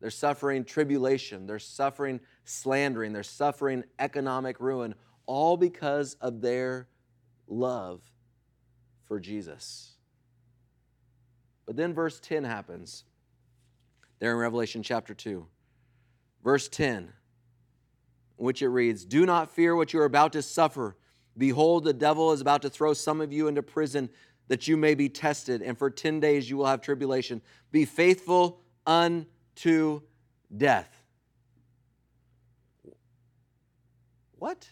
They're 0.00 0.10
suffering 0.10 0.64
tribulation. 0.64 1.46
They're 1.46 1.58
suffering 1.58 2.20
slandering. 2.44 3.12
They're 3.12 3.22
suffering 3.22 3.84
economic 3.98 4.60
ruin, 4.60 4.94
all 5.26 5.56
because 5.56 6.14
of 6.20 6.40
their 6.40 6.88
love 7.46 8.00
for 9.04 9.20
Jesus. 9.20 9.92
But 11.66 11.76
then 11.76 11.94
verse 11.94 12.20
10 12.20 12.44
happens 12.44 13.04
there 14.18 14.32
in 14.32 14.38
Revelation 14.38 14.82
chapter 14.82 15.14
2. 15.14 15.46
Verse 16.44 16.68
10, 16.68 17.12
which 18.36 18.62
it 18.62 18.68
reads 18.68 19.04
Do 19.04 19.26
not 19.26 19.50
fear 19.50 19.74
what 19.74 19.92
you 19.92 20.00
are 20.00 20.04
about 20.04 20.32
to 20.34 20.42
suffer. 20.42 20.96
Behold, 21.36 21.84
the 21.84 21.92
devil 21.92 22.32
is 22.32 22.40
about 22.40 22.62
to 22.62 22.70
throw 22.70 22.94
some 22.94 23.20
of 23.20 23.32
you 23.32 23.48
into 23.48 23.62
prison 23.62 24.08
that 24.48 24.68
you 24.68 24.76
may 24.76 24.94
be 24.94 25.08
tested, 25.08 25.62
and 25.62 25.76
for 25.76 25.90
10 25.90 26.20
days 26.20 26.48
you 26.48 26.56
will 26.56 26.66
have 26.66 26.80
tribulation. 26.80 27.40
Be 27.72 27.84
faithful 27.84 28.60
unto 28.86 30.00
death. 30.56 31.02
What? 34.38 34.68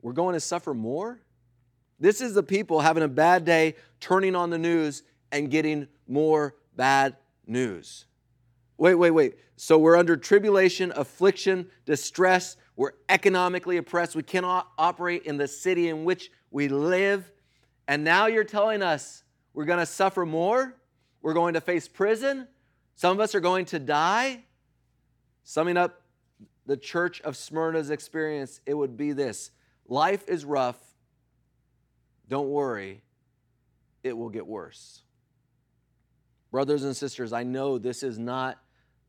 We're 0.00 0.12
going 0.12 0.34
to 0.34 0.40
suffer 0.40 0.72
more? 0.72 1.20
This 2.00 2.20
is 2.20 2.34
the 2.34 2.42
people 2.42 2.80
having 2.80 3.02
a 3.02 3.08
bad 3.08 3.44
day, 3.44 3.74
turning 4.00 4.36
on 4.36 4.50
the 4.50 4.58
news, 4.58 5.02
and 5.32 5.50
getting 5.50 5.88
more 6.06 6.54
bad 6.76 7.16
news. 7.46 8.06
Wait, 8.78 8.94
wait, 8.94 9.10
wait. 9.10 9.34
So 9.56 9.76
we're 9.76 9.96
under 9.96 10.16
tribulation, 10.16 10.92
affliction, 10.94 11.68
distress. 11.84 12.56
We're 12.76 12.92
economically 13.08 13.76
oppressed. 13.76 14.14
We 14.14 14.22
cannot 14.22 14.68
operate 14.78 15.24
in 15.24 15.36
the 15.36 15.48
city 15.48 15.88
in 15.88 16.04
which 16.04 16.30
we 16.50 16.68
live. 16.68 17.30
And 17.86 18.04
now 18.04 18.26
you're 18.26 18.44
telling 18.44 18.82
us 18.82 19.22
we're 19.54 19.64
going 19.64 19.78
to 19.78 19.86
suffer 19.86 20.26
more? 20.26 20.74
We're 21.22 21.34
going 21.34 21.54
to 21.54 21.60
face 21.60 21.88
prison? 21.88 22.46
Some 22.94 23.12
of 23.12 23.20
us 23.20 23.34
are 23.34 23.40
going 23.40 23.64
to 23.66 23.78
die? 23.78 24.44
Summing 25.44 25.76
up 25.76 26.02
the 26.66 26.76
church 26.76 27.20
of 27.22 27.36
Smyrna's 27.36 27.90
experience, 27.90 28.60
it 28.66 28.74
would 28.74 28.96
be 28.96 29.12
this 29.12 29.50
life 29.86 30.28
is 30.28 30.44
rough, 30.44 30.78
don't 32.28 32.50
worry, 32.50 33.02
it 34.02 34.16
will 34.16 34.28
get 34.28 34.46
worse. 34.46 35.02
Brothers 36.50 36.84
and 36.84 36.96
sisters, 36.96 37.32
I 37.32 37.42
know 37.42 37.78
this 37.78 38.02
is 38.02 38.18
not 38.18 38.58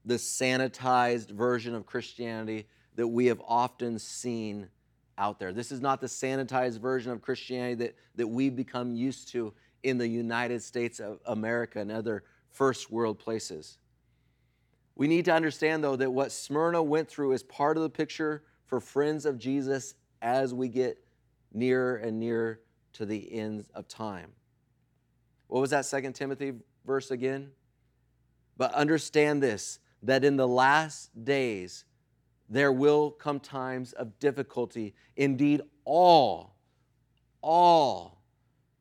the 0.06 0.16
sanitized 0.16 1.32
version 1.32 1.76
of 1.76 1.86
Christianity 1.86 2.68
that 2.96 3.08
we 3.08 3.28
have 3.28 3.42
often 3.46 4.00
seen 4.00 4.70
out 5.20 5.38
there. 5.38 5.52
This 5.52 5.72
is 5.72 5.82
not 5.82 6.02
the 6.02 6.08
sanitized 6.08 6.80
version 6.80 7.12
of 7.12 7.22
Christianity 7.22 7.76
that, 7.76 7.96
that 8.16 8.28
we've 8.28 8.56
become 8.56 8.96
used 8.96 9.28
to 9.34 9.54
in 9.84 9.98
the 9.98 10.08
United 10.08 10.64
States 10.64 11.00
of 11.00 11.20
America 11.26 11.80
and 11.80 11.92
other 11.92 12.24
first 12.52 12.90
world 12.90 13.20
places. 13.20 13.78
We 14.96 15.08
need 15.08 15.26
to 15.26 15.34
understand, 15.34 15.84
though, 15.84 15.96
that 15.98 16.12
what 16.12 16.32
Smyrna 16.32 16.82
went 16.82 17.08
through 17.08 17.34
is 17.34 17.44
part 17.44 17.78
of 17.78 17.84
the 17.84 17.90
picture 17.90 18.44
for 18.66 18.80
friends 18.80 19.26
of 19.26 19.38
Jesus 19.38 19.96
as 20.22 20.54
we 20.54 20.68
get 20.68 20.98
nearer 21.54 21.98
and 21.98 22.20
nearer 22.20 22.62
to 22.94 23.06
the 23.06 23.32
end 23.32 23.66
of 23.74 23.88
time. 23.88 24.32
What 25.48 25.62
was 25.62 25.70
that 25.70 25.86
Second 25.86 26.14
Timothy 26.14 26.54
verse 26.86 27.12
again? 27.12 27.52
But 28.58 28.74
understand 28.74 29.42
this 29.42 29.80
that 30.04 30.24
in 30.24 30.38
the 30.38 30.48
last 30.48 31.12
days 31.24 31.86
there 32.50 32.72
will 32.72 33.12
come 33.12 33.40
times 33.40 33.94
of 33.94 34.18
difficulty. 34.20 34.96
Indeed, 35.16 35.62
all, 35.86 36.56
all 37.42 38.22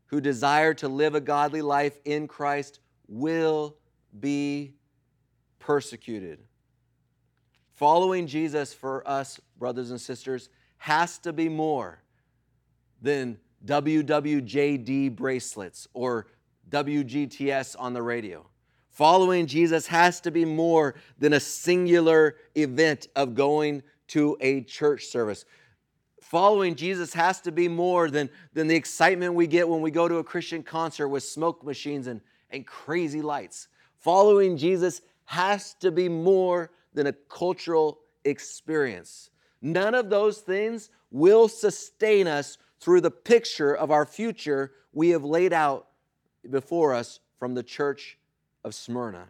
who 0.07 0.21
desire 0.21 0.73
to 0.75 0.89
live 0.89 1.15
a 1.15 1.21
godly 1.21 1.61
life 1.61 1.99
in 2.05 2.27
Christ 2.27 2.81
will 3.07 3.77
be 4.19 4.75
persecuted. 5.59 6.41
Following 7.75 8.27
Jesus 8.27 8.73
for 8.73 9.07
us, 9.07 9.39
brothers 9.59 9.91
and 9.91 10.01
sisters, 10.01 10.49
has 10.79 11.19
to 11.19 11.33
be 11.33 11.49
more 11.49 12.03
than 13.03 13.39
WWJD 13.67 15.15
bracelets 15.15 15.87
or 15.93 16.27
WGTS 16.71 17.77
on 17.79 17.93
the 17.93 18.03
radio. 18.03 18.47
Following 18.99 19.47
Jesus 19.47 19.87
has 19.87 20.21
to 20.23 20.33
be 20.33 20.45
more 20.45 20.97
than 21.21 21.33
a 21.33 21.39
singular 21.39 22.35
event 22.57 23.07
of 23.15 23.37
going 23.37 23.85
to 24.09 24.37
a 24.41 24.63
church 24.63 25.05
service. 25.05 25.45
Following 26.21 26.75
Jesus 26.75 27.15
has 27.15 27.41
to 27.43 27.53
be 27.53 27.69
more 27.69 28.11
than, 28.11 28.29
than 28.55 28.67
the 28.67 28.75
excitement 28.75 29.35
we 29.35 29.47
get 29.47 29.69
when 29.69 29.83
we 29.83 29.93
go 29.93 30.09
to 30.09 30.17
a 30.17 30.25
Christian 30.25 30.65
concert 30.65 31.07
with 31.07 31.23
smoke 31.23 31.65
machines 31.65 32.09
and, 32.09 32.21
and 32.51 32.67
crazy 32.67 33.23
lights. 33.23 33.69
Following 34.01 34.57
Jesus 34.57 35.01
has 35.27 35.75
to 35.75 35.93
be 35.93 36.09
more 36.09 36.73
than 36.93 37.07
a 37.07 37.13
cultural 37.13 38.01
experience. 38.25 39.31
None 39.63 39.95
of 39.95 40.11
those 40.11 40.39
things 40.39 40.91
will 41.13 41.47
sustain 41.47 42.27
us 42.27 42.59
through 42.81 43.03
the 43.03 43.13
picture 43.13 43.73
of 43.73 43.93
our 43.93 44.05
future 44.05 44.73
we 44.93 45.11
have 45.11 45.23
laid 45.23 45.53
out 45.53 45.87
before 46.51 46.95
us 46.95 47.21
from 47.39 47.55
the 47.55 47.63
church 47.63 48.19
of 48.69 48.75
Smyrna. 48.75 49.27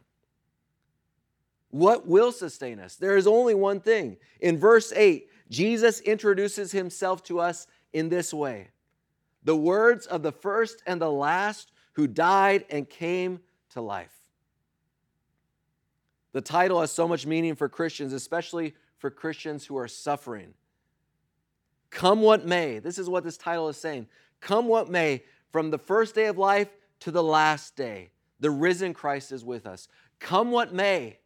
What 1.71 2.07
will 2.07 2.33
sustain 2.33 2.79
us? 2.81 2.97
There 2.97 3.17
is 3.17 3.27
only 3.27 3.55
one 3.55 3.81
thing. 3.81 4.17
In 4.41 4.59
verse 4.59 4.93
8, 4.93 5.29
Jesus 5.49 6.01
introduces 6.01 6.73
himself 6.73 7.23
to 7.25 7.41
us 7.41 7.67
in 7.93 8.11
this 8.11 8.35
way 8.35 8.69
the 9.45 9.57
words 9.57 10.07
of 10.07 10.23
the 10.23 10.33
first 10.33 10.83
and 10.87 11.01
the 11.01 11.11
last 11.11 11.73
who 11.93 12.07
died 12.07 12.67
and 12.69 12.89
came 12.89 13.41
to 13.71 13.81
life. 13.81 14.13
The 16.33 16.41
title 16.43 16.81
has 16.81 16.91
so 16.91 17.09
much 17.09 17.25
meaning 17.25 17.55
for 17.55 17.69
Christians, 17.69 18.13
especially 18.13 18.75
for 18.99 19.11
Christians 19.11 19.65
who 19.65 19.79
are 19.79 19.89
suffering. 19.89 20.53
Come 21.91 22.21
what 22.21 22.45
may, 22.45 22.79
this 22.79 22.99
is 22.99 23.09
what 23.09 23.25
this 23.25 23.39
title 23.39 23.69
is 23.69 23.79
saying. 23.79 24.07
Come 24.41 24.67
what 24.67 24.91
may, 24.91 25.23
from 25.51 25.71
the 25.71 25.79
first 25.79 26.15
day 26.15 26.27
of 26.27 26.37
life 26.37 26.69
to 27.01 27.11
the 27.11 27.23
last 27.23 27.75
day, 27.75 28.11
the 28.41 28.51
risen 28.51 28.95
Christ 28.95 29.33
is 29.33 29.45
with 29.45 29.67
us. 29.67 29.89
Come 30.21 30.51
what 30.51 30.73
may. 30.73 31.19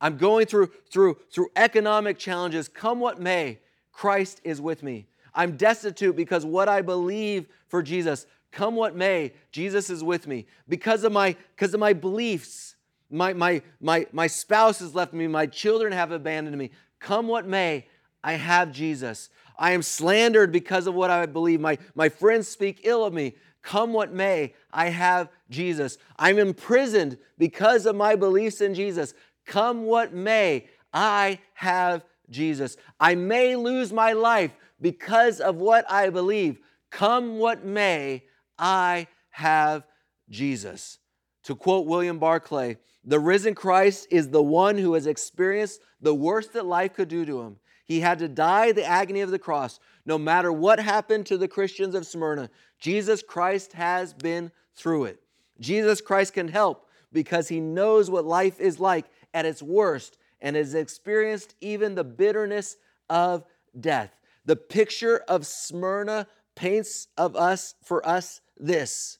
I'm 0.00 0.16
going 0.16 0.46
through 0.46 0.70
through 0.90 1.18
through 1.30 1.48
economic 1.56 2.18
challenges. 2.18 2.68
Come 2.68 3.00
what 3.00 3.20
may, 3.20 3.58
Christ 3.92 4.40
is 4.44 4.60
with 4.60 4.82
me. 4.82 5.06
I'm 5.34 5.56
destitute 5.56 6.16
because 6.16 6.44
what 6.44 6.68
I 6.68 6.82
believe 6.82 7.46
for 7.68 7.82
Jesus. 7.82 8.26
Come 8.52 8.74
what 8.74 8.96
may, 8.96 9.32
Jesus 9.50 9.90
is 9.90 10.02
with 10.02 10.26
me. 10.26 10.46
Because 10.68 11.04
of 11.04 11.12
my 11.12 11.36
because 11.54 11.74
of 11.74 11.80
my 11.80 11.92
beliefs, 11.92 12.76
my 13.10 13.32
my 13.32 13.62
my 13.80 14.06
my 14.12 14.26
spouse 14.26 14.80
has 14.80 14.94
left 14.94 15.12
me, 15.12 15.26
my 15.26 15.46
children 15.46 15.92
have 15.92 16.12
abandoned 16.12 16.56
me. 16.56 16.70
Come 16.98 17.28
what 17.28 17.46
may, 17.46 17.86
I 18.22 18.34
have 18.34 18.72
Jesus. 18.72 19.30
I 19.58 19.72
am 19.72 19.82
slandered 19.82 20.52
because 20.52 20.86
of 20.86 20.94
what 20.94 21.10
I 21.10 21.26
believe. 21.26 21.60
My, 21.60 21.78
my 21.94 22.08
friends 22.08 22.48
speak 22.48 22.80
ill 22.84 23.04
of 23.04 23.14
me. 23.14 23.34
Come 23.66 23.92
what 23.92 24.12
may, 24.12 24.54
I 24.72 24.90
have 24.90 25.28
Jesus. 25.50 25.98
I'm 26.16 26.38
imprisoned 26.38 27.18
because 27.36 27.84
of 27.84 27.96
my 27.96 28.14
beliefs 28.14 28.60
in 28.60 28.74
Jesus. 28.74 29.12
Come 29.44 29.82
what 29.82 30.14
may, 30.14 30.68
I 30.92 31.40
have 31.54 32.04
Jesus. 32.30 32.76
I 33.00 33.16
may 33.16 33.56
lose 33.56 33.92
my 33.92 34.12
life 34.12 34.52
because 34.80 35.40
of 35.40 35.56
what 35.56 35.84
I 35.90 36.10
believe. 36.10 36.60
Come 36.92 37.38
what 37.38 37.64
may, 37.64 38.22
I 38.56 39.08
have 39.30 39.82
Jesus. 40.30 41.00
To 41.42 41.56
quote 41.56 41.86
William 41.86 42.20
Barclay, 42.20 42.78
the 43.04 43.18
risen 43.18 43.56
Christ 43.56 44.06
is 44.12 44.28
the 44.28 44.44
one 44.44 44.78
who 44.78 44.94
has 44.94 45.08
experienced 45.08 45.80
the 46.00 46.14
worst 46.14 46.52
that 46.52 46.66
life 46.66 46.94
could 46.94 47.08
do 47.08 47.26
to 47.26 47.40
him. 47.40 47.56
He 47.86 48.00
had 48.00 48.18
to 48.18 48.28
die 48.28 48.72
the 48.72 48.84
agony 48.84 49.20
of 49.20 49.30
the 49.30 49.38
cross. 49.38 49.78
No 50.04 50.18
matter 50.18 50.52
what 50.52 50.78
happened 50.78 51.26
to 51.26 51.38
the 51.38 51.48
Christians 51.48 51.94
of 51.94 52.06
Smyrna, 52.06 52.50
Jesus 52.78 53.22
Christ 53.22 53.72
has 53.74 54.12
been 54.12 54.50
through 54.74 55.04
it. 55.04 55.20
Jesus 55.60 56.00
Christ 56.00 56.34
can 56.34 56.48
help 56.48 56.88
because 57.12 57.48
he 57.48 57.60
knows 57.60 58.10
what 58.10 58.24
life 58.24 58.60
is 58.60 58.78
like 58.80 59.06
at 59.32 59.46
its 59.46 59.62
worst 59.62 60.18
and 60.40 60.56
has 60.56 60.74
experienced 60.74 61.54
even 61.60 61.94
the 61.94 62.04
bitterness 62.04 62.76
of 63.08 63.44
death. 63.78 64.10
The 64.44 64.56
picture 64.56 65.18
of 65.28 65.46
Smyrna 65.46 66.26
paints 66.54 67.08
of 67.16 67.36
us 67.36 67.74
for 67.84 68.06
us 68.06 68.40
this. 68.58 69.18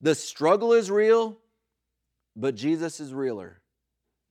The 0.00 0.14
struggle 0.14 0.72
is 0.72 0.90
real, 0.90 1.38
but 2.34 2.54
Jesus 2.54 3.00
is 3.00 3.12
realer. 3.12 3.60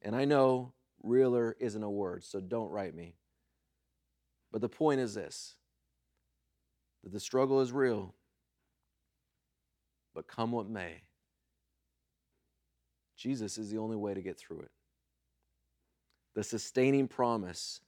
And 0.02 0.16
I 0.16 0.26
know 0.26 0.74
realer 1.04 1.56
isn't 1.60 1.82
a 1.82 1.90
word, 1.90 2.24
so 2.24 2.40
don't 2.40 2.70
write 2.70 2.96
me. 2.96 3.16
But 4.56 4.62
the 4.62 4.70
point 4.70 5.02
is 5.02 5.14
this 5.14 5.54
that 7.04 7.12
the 7.12 7.20
struggle 7.20 7.60
is 7.60 7.74
real, 7.74 8.16
but 10.14 10.30
come 10.30 10.54
what 10.54 10.70
may, 10.70 11.02
Jesus 13.18 13.58
is 13.58 13.70
the 13.70 13.80
only 13.80 13.98
way 13.98 14.14
to 14.14 14.22
get 14.22 14.38
through 14.38 14.62
it. 14.62 14.72
The 16.36 16.44
sustaining 16.46 17.10
promise 17.10 17.82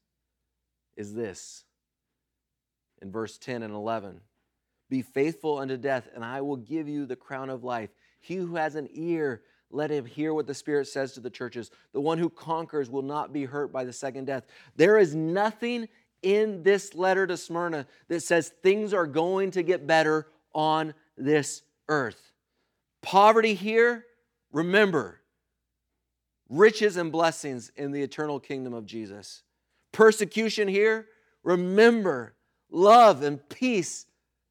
is 0.98 1.14
this 1.14 1.64
in 3.02 3.14
verse 3.14 3.38
10 3.38 3.64
and 3.64 3.74
11 3.74 4.20
Be 4.90 5.02
faithful 5.02 5.60
unto 5.60 5.78
death, 5.78 6.10
and 6.14 6.26
I 6.26 6.42
will 6.42 6.58
give 6.58 6.90
you 6.90 7.06
the 7.06 7.16
crown 7.16 7.50
of 7.50 7.64
life. 7.64 7.92
He 8.20 8.36
who 8.36 8.58
has 8.58 8.76
an 8.76 8.90
ear, 8.92 9.42
let 9.72 9.90
him 9.90 10.06
hear 10.06 10.34
what 10.34 10.48
the 10.48 10.54
Spirit 10.54 10.90
says 10.90 11.14
to 11.14 11.22
the 11.22 11.30
churches. 11.30 11.72
The 11.94 12.02
one 12.02 12.18
who 12.18 12.30
conquers 12.30 12.90
will 12.90 13.04
not 13.04 13.32
be 13.32 13.46
hurt 13.46 13.72
by 13.72 13.86
the 13.86 13.94
second 13.94 14.26
death. 14.26 14.44
There 14.76 14.98
is 14.98 15.16
nothing 15.16 15.88
in 16.22 16.64
this 16.64 16.94
letter 16.94 17.28
to 17.28 17.38
Smyrna 17.38 17.88
that 18.08 18.22
says 18.22 18.50
things 18.62 18.94
are 18.94 19.08
going 19.08 19.52
to 19.52 19.64
get 19.64 19.88
better 19.88 20.28
on 20.54 20.94
this 21.18 21.64
earth. 21.88 22.32
Poverty 23.02 23.54
here, 23.54 24.06
remember, 24.52 25.22
riches 26.50 26.98
and 26.98 27.12
blessings 27.12 27.72
in 27.76 27.92
the 27.92 28.02
eternal 28.02 28.40
kingdom 28.40 28.74
of 28.74 28.86
Jesus. 28.86 29.44
Persecution 29.92 30.68
here, 30.68 31.08
remember, 31.44 32.34
love 32.70 33.24
and 33.24 33.48
peace 33.50 34.06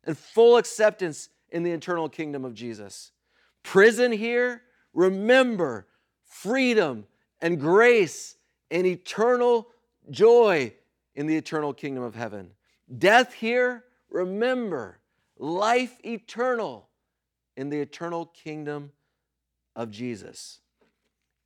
and 0.05 0.16
full 0.16 0.57
acceptance 0.57 1.29
in 1.50 1.62
the 1.62 1.72
eternal 1.72 2.09
kingdom 2.09 2.44
of 2.44 2.55
Jesus. 2.55 3.12
Prison 3.62 4.12
here, 4.12 4.62
remember, 4.94 5.87
freedom 6.24 7.07
and 7.40 7.61
grace 7.61 8.37
and 8.70 8.87
eternal 8.87 9.68
joy 10.11 10.72
in 11.16 11.26
the 11.26 11.37
eternal 11.37 11.72
kingdom 11.72 12.05
of 12.05 12.14
heaven. 12.14 12.50
Death 12.98 13.33
here, 13.33 13.85
remember, 14.11 15.00
life 15.38 15.98
eternal 16.05 16.88
in 17.57 17.70
the 17.70 17.81
eternal 17.81 18.26
kingdom 18.26 18.92
of 19.74 19.90
Jesus. 19.90 20.61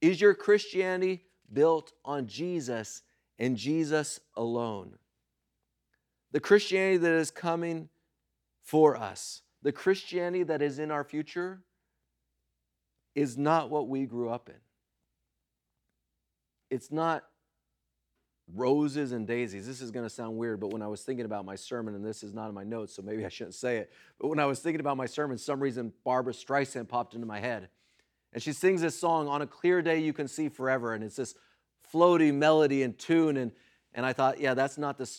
Is 0.00 0.20
your 0.20 0.34
Christianity 0.34 1.24
built 1.52 1.92
on 2.04 2.26
Jesus 2.26 3.02
and 3.38 3.56
Jesus 3.56 4.20
alone? 4.36 4.98
The 6.32 6.40
Christianity 6.40 6.98
that 6.98 7.12
is 7.12 7.30
coming 7.30 7.88
for 8.62 8.96
us, 8.96 9.42
the 9.62 9.72
Christianity 9.72 10.44
that 10.44 10.62
is 10.62 10.78
in 10.78 10.90
our 10.90 11.04
future, 11.04 11.62
is 13.14 13.36
not 13.36 13.70
what 13.70 13.88
we 13.88 14.04
grew 14.06 14.30
up 14.30 14.48
in. 14.48 14.54
It's 16.70 16.92
not 16.92 17.24
roses 18.54 19.12
and 19.12 19.26
daisies. 19.26 19.66
This 19.66 19.80
is 19.80 19.90
going 19.90 20.04
to 20.04 20.10
sound 20.10 20.36
weird, 20.36 20.60
but 20.60 20.72
when 20.72 20.82
I 20.82 20.86
was 20.86 21.02
thinking 21.02 21.24
about 21.24 21.44
my 21.44 21.54
sermon, 21.54 21.94
and 21.94 22.04
this 22.04 22.22
is 22.22 22.32
not 22.32 22.48
in 22.48 22.54
my 22.54 22.64
notes, 22.64 22.94
so 22.94 23.02
maybe 23.02 23.24
I 23.24 23.28
shouldn't 23.28 23.54
say 23.54 23.78
it, 23.78 23.92
but 24.18 24.28
when 24.28 24.38
I 24.38 24.46
was 24.46 24.60
thinking 24.60 24.80
about 24.80 24.96
my 24.96 25.06
sermon, 25.06 25.38
some 25.38 25.60
reason 25.60 25.92
Barbra 26.04 26.32
Streisand 26.32 26.88
popped 26.88 27.14
into 27.14 27.26
my 27.26 27.40
head. 27.40 27.68
And 28.32 28.42
she 28.42 28.52
sings 28.52 28.80
this 28.80 28.98
song, 28.98 29.28
On 29.28 29.42
a 29.42 29.46
Clear 29.46 29.82
Day 29.82 29.98
You 29.98 30.12
Can 30.12 30.28
See 30.28 30.48
Forever. 30.48 30.94
And 30.94 31.02
it's 31.02 31.16
this 31.16 31.34
floaty 31.92 32.32
melody 32.32 32.82
and 32.82 32.96
tune. 32.98 33.36
And, 33.36 33.52
and 33.94 34.06
I 34.06 34.12
thought, 34.12 34.40
yeah, 34.40 34.54
that's 34.54 34.78
not 34.78 34.98
the 34.98 35.10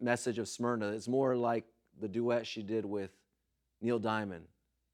message 0.00 0.38
of 0.38 0.48
Smyrna. 0.48 0.88
It's 0.88 1.08
more 1.08 1.34
like 1.36 1.64
the 2.00 2.08
duet 2.08 2.46
she 2.46 2.62
did 2.62 2.84
with 2.84 3.10
Neil 3.80 3.98
Diamond 3.98 4.44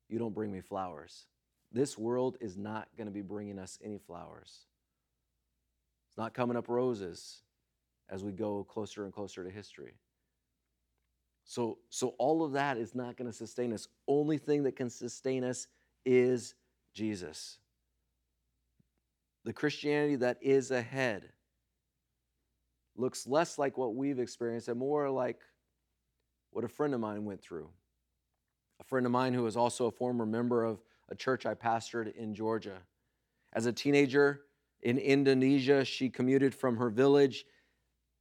You 0.08 0.18
Don't 0.18 0.34
Bring 0.34 0.52
Me 0.52 0.60
Flowers. 0.60 1.26
This 1.72 1.98
world 1.98 2.36
is 2.40 2.56
not 2.56 2.88
going 2.96 3.08
to 3.08 3.12
be 3.12 3.22
bringing 3.22 3.58
us 3.58 3.78
any 3.84 3.98
flowers. 3.98 4.66
It's 6.08 6.16
not 6.16 6.32
coming 6.32 6.56
up 6.56 6.68
roses 6.68 7.42
as 8.10 8.24
we 8.24 8.32
go 8.32 8.64
closer 8.64 9.04
and 9.04 9.12
closer 9.12 9.44
to 9.44 9.50
history. 9.50 9.94
So, 11.44 11.78
so 11.88 12.14
all 12.18 12.44
of 12.44 12.52
that 12.52 12.76
is 12.76 12.94
not 12.94 13.16
going 13.16 13.30
to 13.30 13.36
sustain 13.36 13.72
us. 13.72 13.88
Only 14.06 14.38
thing 14.38 14.64
that 14.64 14.76
can 14.76 14.90
sustain 14.90 15.44
us 15.44 15.66
is 16.04 16.54
Jesus. 16.92 17.58
The 19.44 19.52
Christianity 19.52 20.16
that 20.16 20.36
is 20.42 20.70
ahead 20.70 21.30
looks 22.96 23.26
less 23.26 23.58
like 23.58 23.78
what 23.78 23.94
we've 23.94 24.18
experienced 24.18 24.68
and 24.68 24.78
more 24.78 25.08
like 25.08 25.40
what 26.50 26.64
a 26.64 26.68
friend 26.68 26.92
of 26.92 27.00
mine 27.00 27.24
went 27.24 27.40
through. 27.40 27.68
A 28.80 28.84
friend 28.84 29.06
of 29.06 29.12
mine 29.12 29.32
who 29.32 29.42
was 29.42 29.56
also 29.56 29.86
a 29.86 29.90
former 29.90 30.26
member 30.26 30.64
of 30.64 30.82
a 31.08 31.14
church 31.14 31.46
I 31.46 31.54
pastored 31.54 32.14
in 32.14 32.34
Georgia. 32.34 32.78
As 33.52 33.66
a 33.66 33.72
teenager 33.72 34.42
in 34.82 34.98
Indonesia, 34.98 35.84
she 35.84 36.10
commuted 36.10 36.54
from 36.54 36.76
her 36.76 36.90
village 36.90 37.46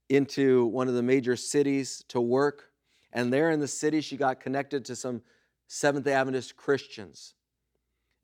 into 0.09 0.65
one 0.67 0.87
of 0.87 0.93
the 0.93 1.03
major 1.03 1.35
cities 1.35 2.03
to 2.09 2.21
work. 2.21 2.71
And 3.13 3.31
there 3.31 3.51
in 3.51 3.59
the 3.59 3.67
city, 3.67 4.01
she 4.01 4.17
got 4.17 4.39
connected 4.39 4.85
to 4.85 4.95
some 4.95 5.21
Seventh 5.67 6.07
Adventist 6.07 6.55
Christians. 6.55 7.33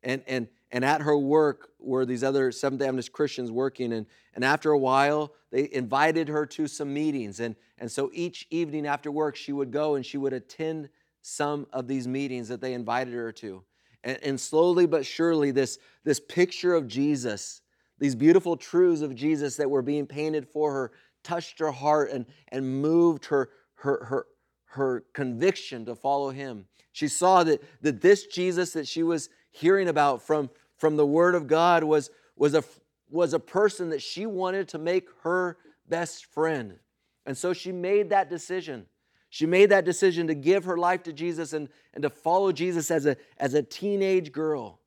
And, 0.04 0.22
and, 0.28 0.48
and 0.72 0.84
at 0.84 1.02
her 1.02 1.17
work 1.17 1.69
were 1.80 2.06
these 2.06 2.24
other 2.24 2.52
Seventh 2.52 2.82
Adventist 2.82 3.12
Christians 3.12 3.52
working. 3.52 3.93
And, 3.93 4.06
and 4.34 4.43
after 4.43 4.72
a 4.72 4.78
while, 4.78 5.34
they 5.52 5.69
invited 5.72 6.28
her 6.30 6.46
to 6.48 6.67
some 6.67 6.93
meetings. 6.93 7.39
And, 7.39 7.56
and 7.78 7.91
so 7.91 8.10
each 8.13 8.48
evening 8.50 8.86
after 8.86 9.12
work, 9.12 9.36
she 9.36 9.54
would 9.54 9.72
go 9.72 9.96
and 9.96 10.06
she 10.06 10.17
would 10.17 10.34
attend 10.34 10.89
some 11.22 11.67
of 11.72 11.88
these 11.88 12.08
meetings 12.08 12.50
that 12.50 12.62
they 12.62 12.74
invited 12.74 13.13
her 13.13 13.32
to. 13.32 13.63
And, 14.04 14.19
and 14.24 14.39
slowly 14.39 14.86
but 14.86 15.06
surely, 15.06 15.52
this, 15.52 15.80
this 16.04 16.19
picture 16.19 16.76
of 16.76 16.88
Jesus, 16.88 17.62
these 18.00 18.15
beautiful 18.15 18.58
truths 18.58 19.02
of 19.02 19.15
Jesus 19.15 19.56
that 19.58 19.69
were 19.69 19.82
being 19.82 20.06
painted 20.06 20.48
for 20.48 20.74
her, 20.74 20.91
touched 21.23 21.59
her 21.59 21.71
heart 21.71 22.12
and, 22.12 22.25
and 22.49 22.81
moved 22.81 23.25
her, 23.25 23.49
her, 23.75 24.05
her, 24.05 24.25
her 24.65 25.05
conviction 25.13 25.86
to 25.86 25.95
follow 25.95 26.29
him. 26.29 26.65
She 26.91 27.07
saw 27.07 27.43
that, 27.43 27.63
that 27.81 28.01
this 28.01 28.27
Jesus 28.27 28.73
that 28.73 28.88
she 28.88 29.03
was 29.03 29.29
hearing 29.51 29.88
about 29.88 30.21
from, 30.21 30.49
from 30.77 30.95
the 30.95 31.05
Word 31.05 31.36
of 31.36 31.47
God 31.47 31.83
was, 31.83 32.09
was, 32.36 32.53
a, 32.53 32.63
was 33.09 33.33
a 33.33 33.39
person 33.39 33.89
that 33.89 34.01
she 34.01 34.25
wanted 34.25 34.67
to 34.69 34.77
make 34.77 35.07
her 35.21 35.57
best 35.88 36.25
friend. 36.25 36.79
And 37.25 37.38
so 37.38 37.53
she 37.53 37.71
made 37.71 38.09
that 38.09 38.29
decision. 38.29 38.86
She 39.29 39.45
made 39.45 39.69
that 39.69 39.86
decision 39.86 40.27
to 40.27 40.36
give 40.36 40.65
her 40.65 40.77
life 40.77 41.03
to 41.03 41.13
Jesus 41.13 41.53
and, 41.53 41.69
and 41.93 42.03
to 42.03 42.09
follow 42.09 42.51
Jesus 42.51 42.91
as 42.91 43.05
a, 43.05 43.17
as 43.38 43.53
a 43.53 43.63
teenage 43.63 44.31
girl. 44.31 44.79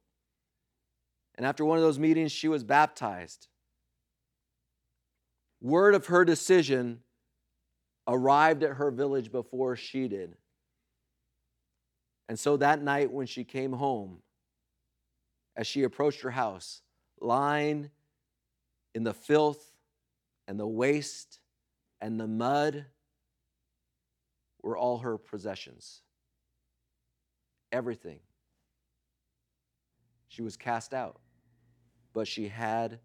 And 1.35 1.45
after 1.45 1.65
one 1.65 1.79
of 1.79 1.83
those 1.83 1.99
meetings, 1.99 2.33
she 2.33 2.49
was 2.49 2.63
baptized. 2.63 3.49
Word 5.61 5.95
of 5.95 6.07
her 6.07 6.25
decision 6.25 7.01
arrived 8.07 8.63
at 8.63 8.77
her 8.77 8.91
village 8.91 9.33
before 9.33 9.77
she 9.77 10.09
did. 10.09 10.37
And 12.29 12.39
so 12.39 12.57
that 12.57 12.83
night, 12.83 13.13
when 13.13 13.27
she 13.27 13.45
came 13.45 13.73
home, 13.73 14.19
as 15.57 15.67
she 15.67 15.83
approached 15.85 16.21
her 16.21 16.31
house, 16.31 16.83
lying 17.21 17.91
in 18.95 19.05
the 19.05 19.15
filth 19.15 19.73
and 20.47 20.61
the 20.61 20.67
waste 20.67 21.39
and 22.01 22.21
the 22.21 22.27
mud 22.27 22.87
were 24.63 24.77
all 24.77 24.99
her 24.99 25.17
possessions. 25.17 26.03
Everything. 27.73 28.19
She 30.29 30.43
was 30.43 30.57
cast 30.57 30.93
out, 30.93 31.19
but 32.13 32.29
she 32.29 32.49
had 32.49 32.99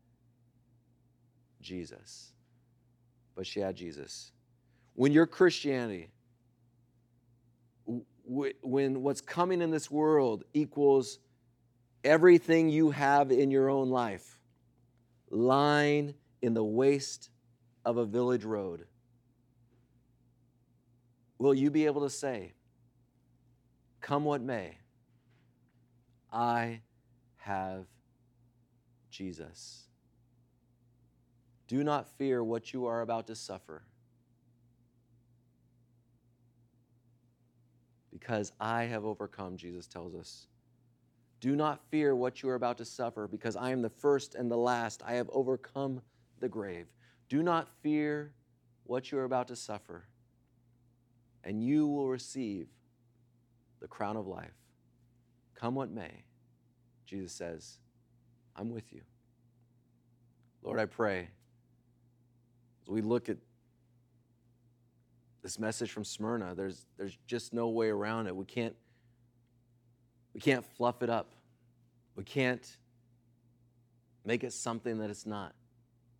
Jesus. 1.61 2.33
But 3.35 3.47
she 3.47 3.59
had 3.59 3.75
Jesus. 3.75 4.31
When 4.93 5.11
your 5.11 5.25
Christianity, 5.25 6.09
when 8.23 9.01
what's 9.01 9.21
coming 9.21 9.61
in 9.61 9.71
this 9.71 9.89
world 9.89 10.43
equals 10.53 11.19
everything 12.03 12.69
you 12.69 12.91
have 12.91 13.31
in 13.31 13.51
your 13.51 13.69
own 13.69 13.89
life 13.89 14.39
lying 15.29 16.13
in 16.41 16.53
the 16.53 16.63
waste 16.63 17.29
of 17.85 17.97
a 17.97 18.05
village 18.05 18.43
road, 18.43 18.85
will 21.37 21.53
you 21.53 21.71
be 21.71 21.85
able 21.85 22.01
to 22.01 22.09
say, 22.09 22.53
Come 24.01 24.23
what 24.23 24.41
may, 24.41 24.77
I 26.31 26.81
have 27.37 27.85
Jesus? 29.11 29.90
Do 31.71 31.85
not 31.85 32.09
fear 32.17 32.43
what 32.43 32.73
you 32.73 32.87
are 32.87 32.99
about 32.99 33.27
to 33.27 33.35
suffer, 33.37 33.83
because 38.11 38.51
I 38.59 38.83
have 38.83 39.05
overcome, 39.05 39.55
Jesus 39.55 39.87
tells 39.87 40.13
us. 40.13 40.47
Do 41.39 41.55
not 41.55 41.79
fear 41.89 42.13
what 42.13 42.43
you 42.43 42.49
are 42.49 42.55
about 42.55 42.77
to 42.79 42.83
suffer, 42.83 43.25
because 43.25 43.55
I 43.55 43.69
am 43.69 43.81
the 43.81 43.89
first 43.89 44.35
and 44.35 44.51
the 44.51 44.57
last. 44.57 45.01
I 45.07 45.13
have 45.13 45.29
overcome 45.31 46.01
the 46.41 46.49
grave. 46.49 46.87
Do 47.29 47.41
not 47.41 47.69
fear 47.81 48.33
what 48.83 49.09
you 49.09 49.19
are 49.19 49.23
about 49.23 49.47
to 49.47 49.55
suffer, 49.55 50.03
and 51.45 51.63
you 51.63 51.87
will 51.87 52.09
receive 52.09 52.67
the 53.79 53.87
crown 53.87 54.17
of 54.17 54.27
life. 54.27 54.51
Come 55.55 55.75
what 55.75 55.89
may, 55.89 56.25
Jesus 57.05 57.31
says, 57.31 57.77
I'm 58.57 58.71
with 58.71 58.91
you. 58.91 59.03
Lord, 60.63 60.77
I 60.77 60.85
pray 60.85 61.29
we 62.91 63.01
look 63.01 63.29
at 63.29 63.37
this 65.41 65.57
message 65.57 65.91
from 65.91 66.03
Smyrna, 66.03 66.53
there's, 66.55 66.85
there's 66.97 67.17
just 67.25 67.53
no 67.53 67.69
way 67.69 67.89
around 67.89 68.27
it. 68.27 68.35
We 68.35 68.45
can't 68.45 68.75
we 70.33 70.39
can't 70.39 70.63
fluff 70.77 71.01
it 71.01 71.09
up. 71.09 71.33
We 72.15 72.23
can't 72.23 72.65
make 74.25 74.43
it 74.43 74.53
something 74.53 74.99
that 74.99 75.09
it's 75.09 75.25
not. 75.25 75.53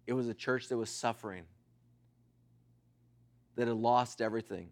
It 0.07 0.13
was 0.13 0.27
a 0.27 0.33
church 0.33 0.67
that 0.67 0.77
was 0.77 0.89
suffering, 0.89 1.43
that 3.55 3.67
had 3.67 3.77
lost 3.77 4.21
everything, 4.21 4.69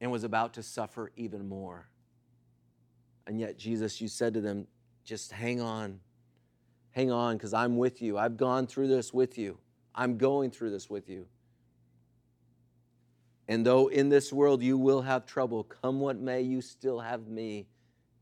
and 0.00 0.10
was 0.10 0.24
about 0.24 0.54
to 0.54 0.62
suffer 0.62 1.10
even 1.16 1.48
more. 1.48 1.88
And 3.26 3.40
yet, 3.40 3.58
Jesus, 3.58 4.00
you 4.00 4.08
said 4.08 4.34
to 4.34 4.40
them, 4.40 4.66
just 5.04 5.32
hang 5.32 5.60
on. 5.60 6.00
Hang 6.92 7.10
on, 7.10 7.36
because 7.36 7.52
I'm 7.52 7.76
with 7.76 8.00
you. 8.00 8.16
I've 8.16 8.36
gone 8.36 8.66
through 8.66 8.88
this 8.88 9.12
with 9.12 9.36
you. 9.36 9.58
I'm 9.96 10.18
going 10.18 10.50
through 10.50 10.70
this 10.70 10.90
with 10.90 11.08
you. 11.08 11.26
And 13.48 13.64
though 13.64 13.88
in 13.88 14.08
this 14.08 14.32
world 14.32 14.62
you 14.62 14.76
will 14.76 15.02
have 15.02 15.24
trouble, 15.24 15.64
come 15.64 16.00
what 16.00 16.18
may, 16.18 16.42
you 16.42 16.60
still 16.60 17.00
have 17.00 17.26
me 17.26 17.66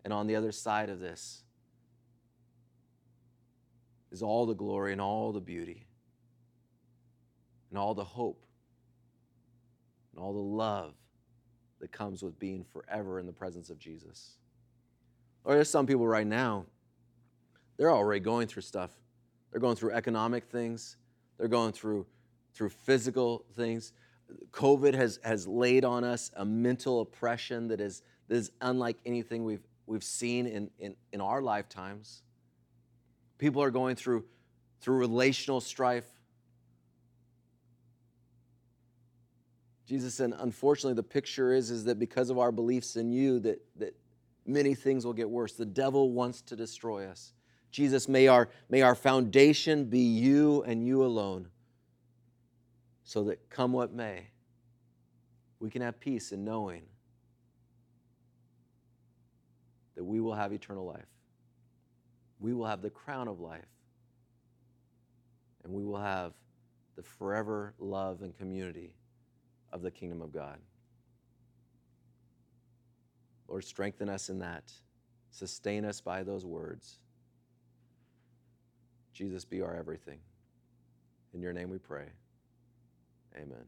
and 0.05 0.13
on 0.13 0.27
the 0.27 0.37
other 0.37 0.53
side 0.53 0.91
of 0.91 1.01
this 1.01 1.43
is 4.13 4.23
all 4.23 4.47
the 4.47 4.55
glory 4.55 4.93
and 4.93 5.01
all 5.01 5.33
the 5.33 5.41
beauty 5.41 5.87
and 7.71 7.79
all 7.79 7.95
the 7.95 8.05
hope 8.05 8.45
and 10.13 10.23
all 10.23 10.33
the 10.33 10.39
love 10.39 10.95
that 11.81 11.91
comes 11.91 12.23
with 12.23 12.39
being 12.39 12.65
forever 12.65 13.19
in 13.19 13.27
the 13.27 13.33
presence 13.33 13.71
of 13.71 13.79
Jesus. 13.79 14.37
Or 15.43 15.55
there's 15.55 15.71
some 15.71 15.87
people 15.87 16.07
right 16.07 16.27
now, 16.27 16.67
they're 17.77 17.91
already 17.91 18.21
going 18.21 18.47
through 18.47 18.63
stuff. 18.63 18.91
They're 19.51 19.61
going 19.61 19.77
through 19.77 19.93
economic 19.93 20.45
things, 20.45 20.97
they're 21.39 21.49
going 21.49 21.73
through, 21.73 22.07
through 22.53 22.71
physical 22.71 23.45
things. 23.57 23.93
COVID 24.53 24.95
has, 24.95 25.19
has 25.23 25.47
laid 25.47 25.85
on 25.85 26.05
us 26.05 26.31
a 26.37 26.45
mental 26.45 27.01
oppression 27.01 27.69
that 27.69 27.81
is, 27.81 28.03
that 28.29 28.37
is 28.37 28.51
unlike 28.61 28.97
anything 29.05 29.45
we've 29.45 29.67
we've 29.87 30.05
seen 30.05 30.47
in, 30.47 30.71
in, 30.79 30.97
in 31.13 31.21
our 31.21 31.43
lifetimes. 31.43 32.23
People 33.39 33.63
are 33.63 33.71
going 33.71 33.97
through, 33.97 34.25
through 34.81 34.97
relational 34.97 35.61
strife. 35.61 36.07
Jesus 39.87 40.15
said, 40.15 40.33
unfortunately, 40.39 40.95
the 40.95 41.03
picture 41.03 41.53
is, 41.53 41.71
is 41.71 41.85
that 41.85 41.99
because 41.99 42.31
of 42.31 42.39
our 42.39 42.51
beliefs 42.51 42.97
in 42.97 43.13
you, 43.13 43.39
that, 43.41 43.61
that 43.77 43.95
many 44.47 44.75
things 44.75 45.05
will 45.05 45.13
get 45.13 45.29
worse. 45.29 45.53
The 45.53 45.67
devil 45.67 46.11
wants 46.13 46.41
to 46.43 46.57
destroy 46.57 47.07
us. 47.07 47.34
Jesus, 47.75 48.09
may 48.09 48.29
our, 48.29 48.49
may 48.71 48.83
our 48.83 48.95
foundation 48.95 49.87
be 49.87 49.99
you 49.99 50.63
and 50.63 50.87
you 50.87 51.05
alone. 51.05 51.49
so 53.03 53.25
that 53.25 53.51
come 53.51 53.73
what 53.73 53.93
may, 53.93 54.29
we 55.59 55.71
can 55.71 55.83
have 55.83 55.99
peace 55.99 56.31
in 56.31 56.45
knowing 56.45 56.83
that 59.97 60.05
we 60.05 60.21
will 60.21 60.35
have 60.35 60.53
eternal 60.53 60.87
life. 60.87 61.05
We 62.39 62.53
will 62.53 62.67
have 62.67 62.81
the 62.81 62.91
crown 62.91 63.27
of 63.27 63.41
life. 63.41 63.65
And 65.65 65.73
we 65.73 65.85
will 65.85 66.01
have 66.01 66.33
the 66.95 67.03
forever 67.03 67.75
love 67.81 68.23
and 68.23 68.37
community 68.39 68.95
of 69.73 69.83
the 69.83 69.91
kingdom 69.91 70.23
of 70.23 70.31
God. 70.31 70.61
Lord, 73.49 73.65
strengthen 73.65 74.09
us 74.09 74.29
in 74.29 74.39
that. 74.39 74.71
Sustain 75.33 75.85
us 75.85 76.01
by 76.01 76.23
those 76.23 76.47
words. 76.47 77.01
Jesus, 79.15 79.45
be 79.45 79.63
our 79.63 79.75
everything. 79.75 80.19
In 81.33 81.41
your 81.41 81.53
name 81.53 81.71
we 81.71 81.79
pray. 81.79 82.07
Amen. 83.37 83.65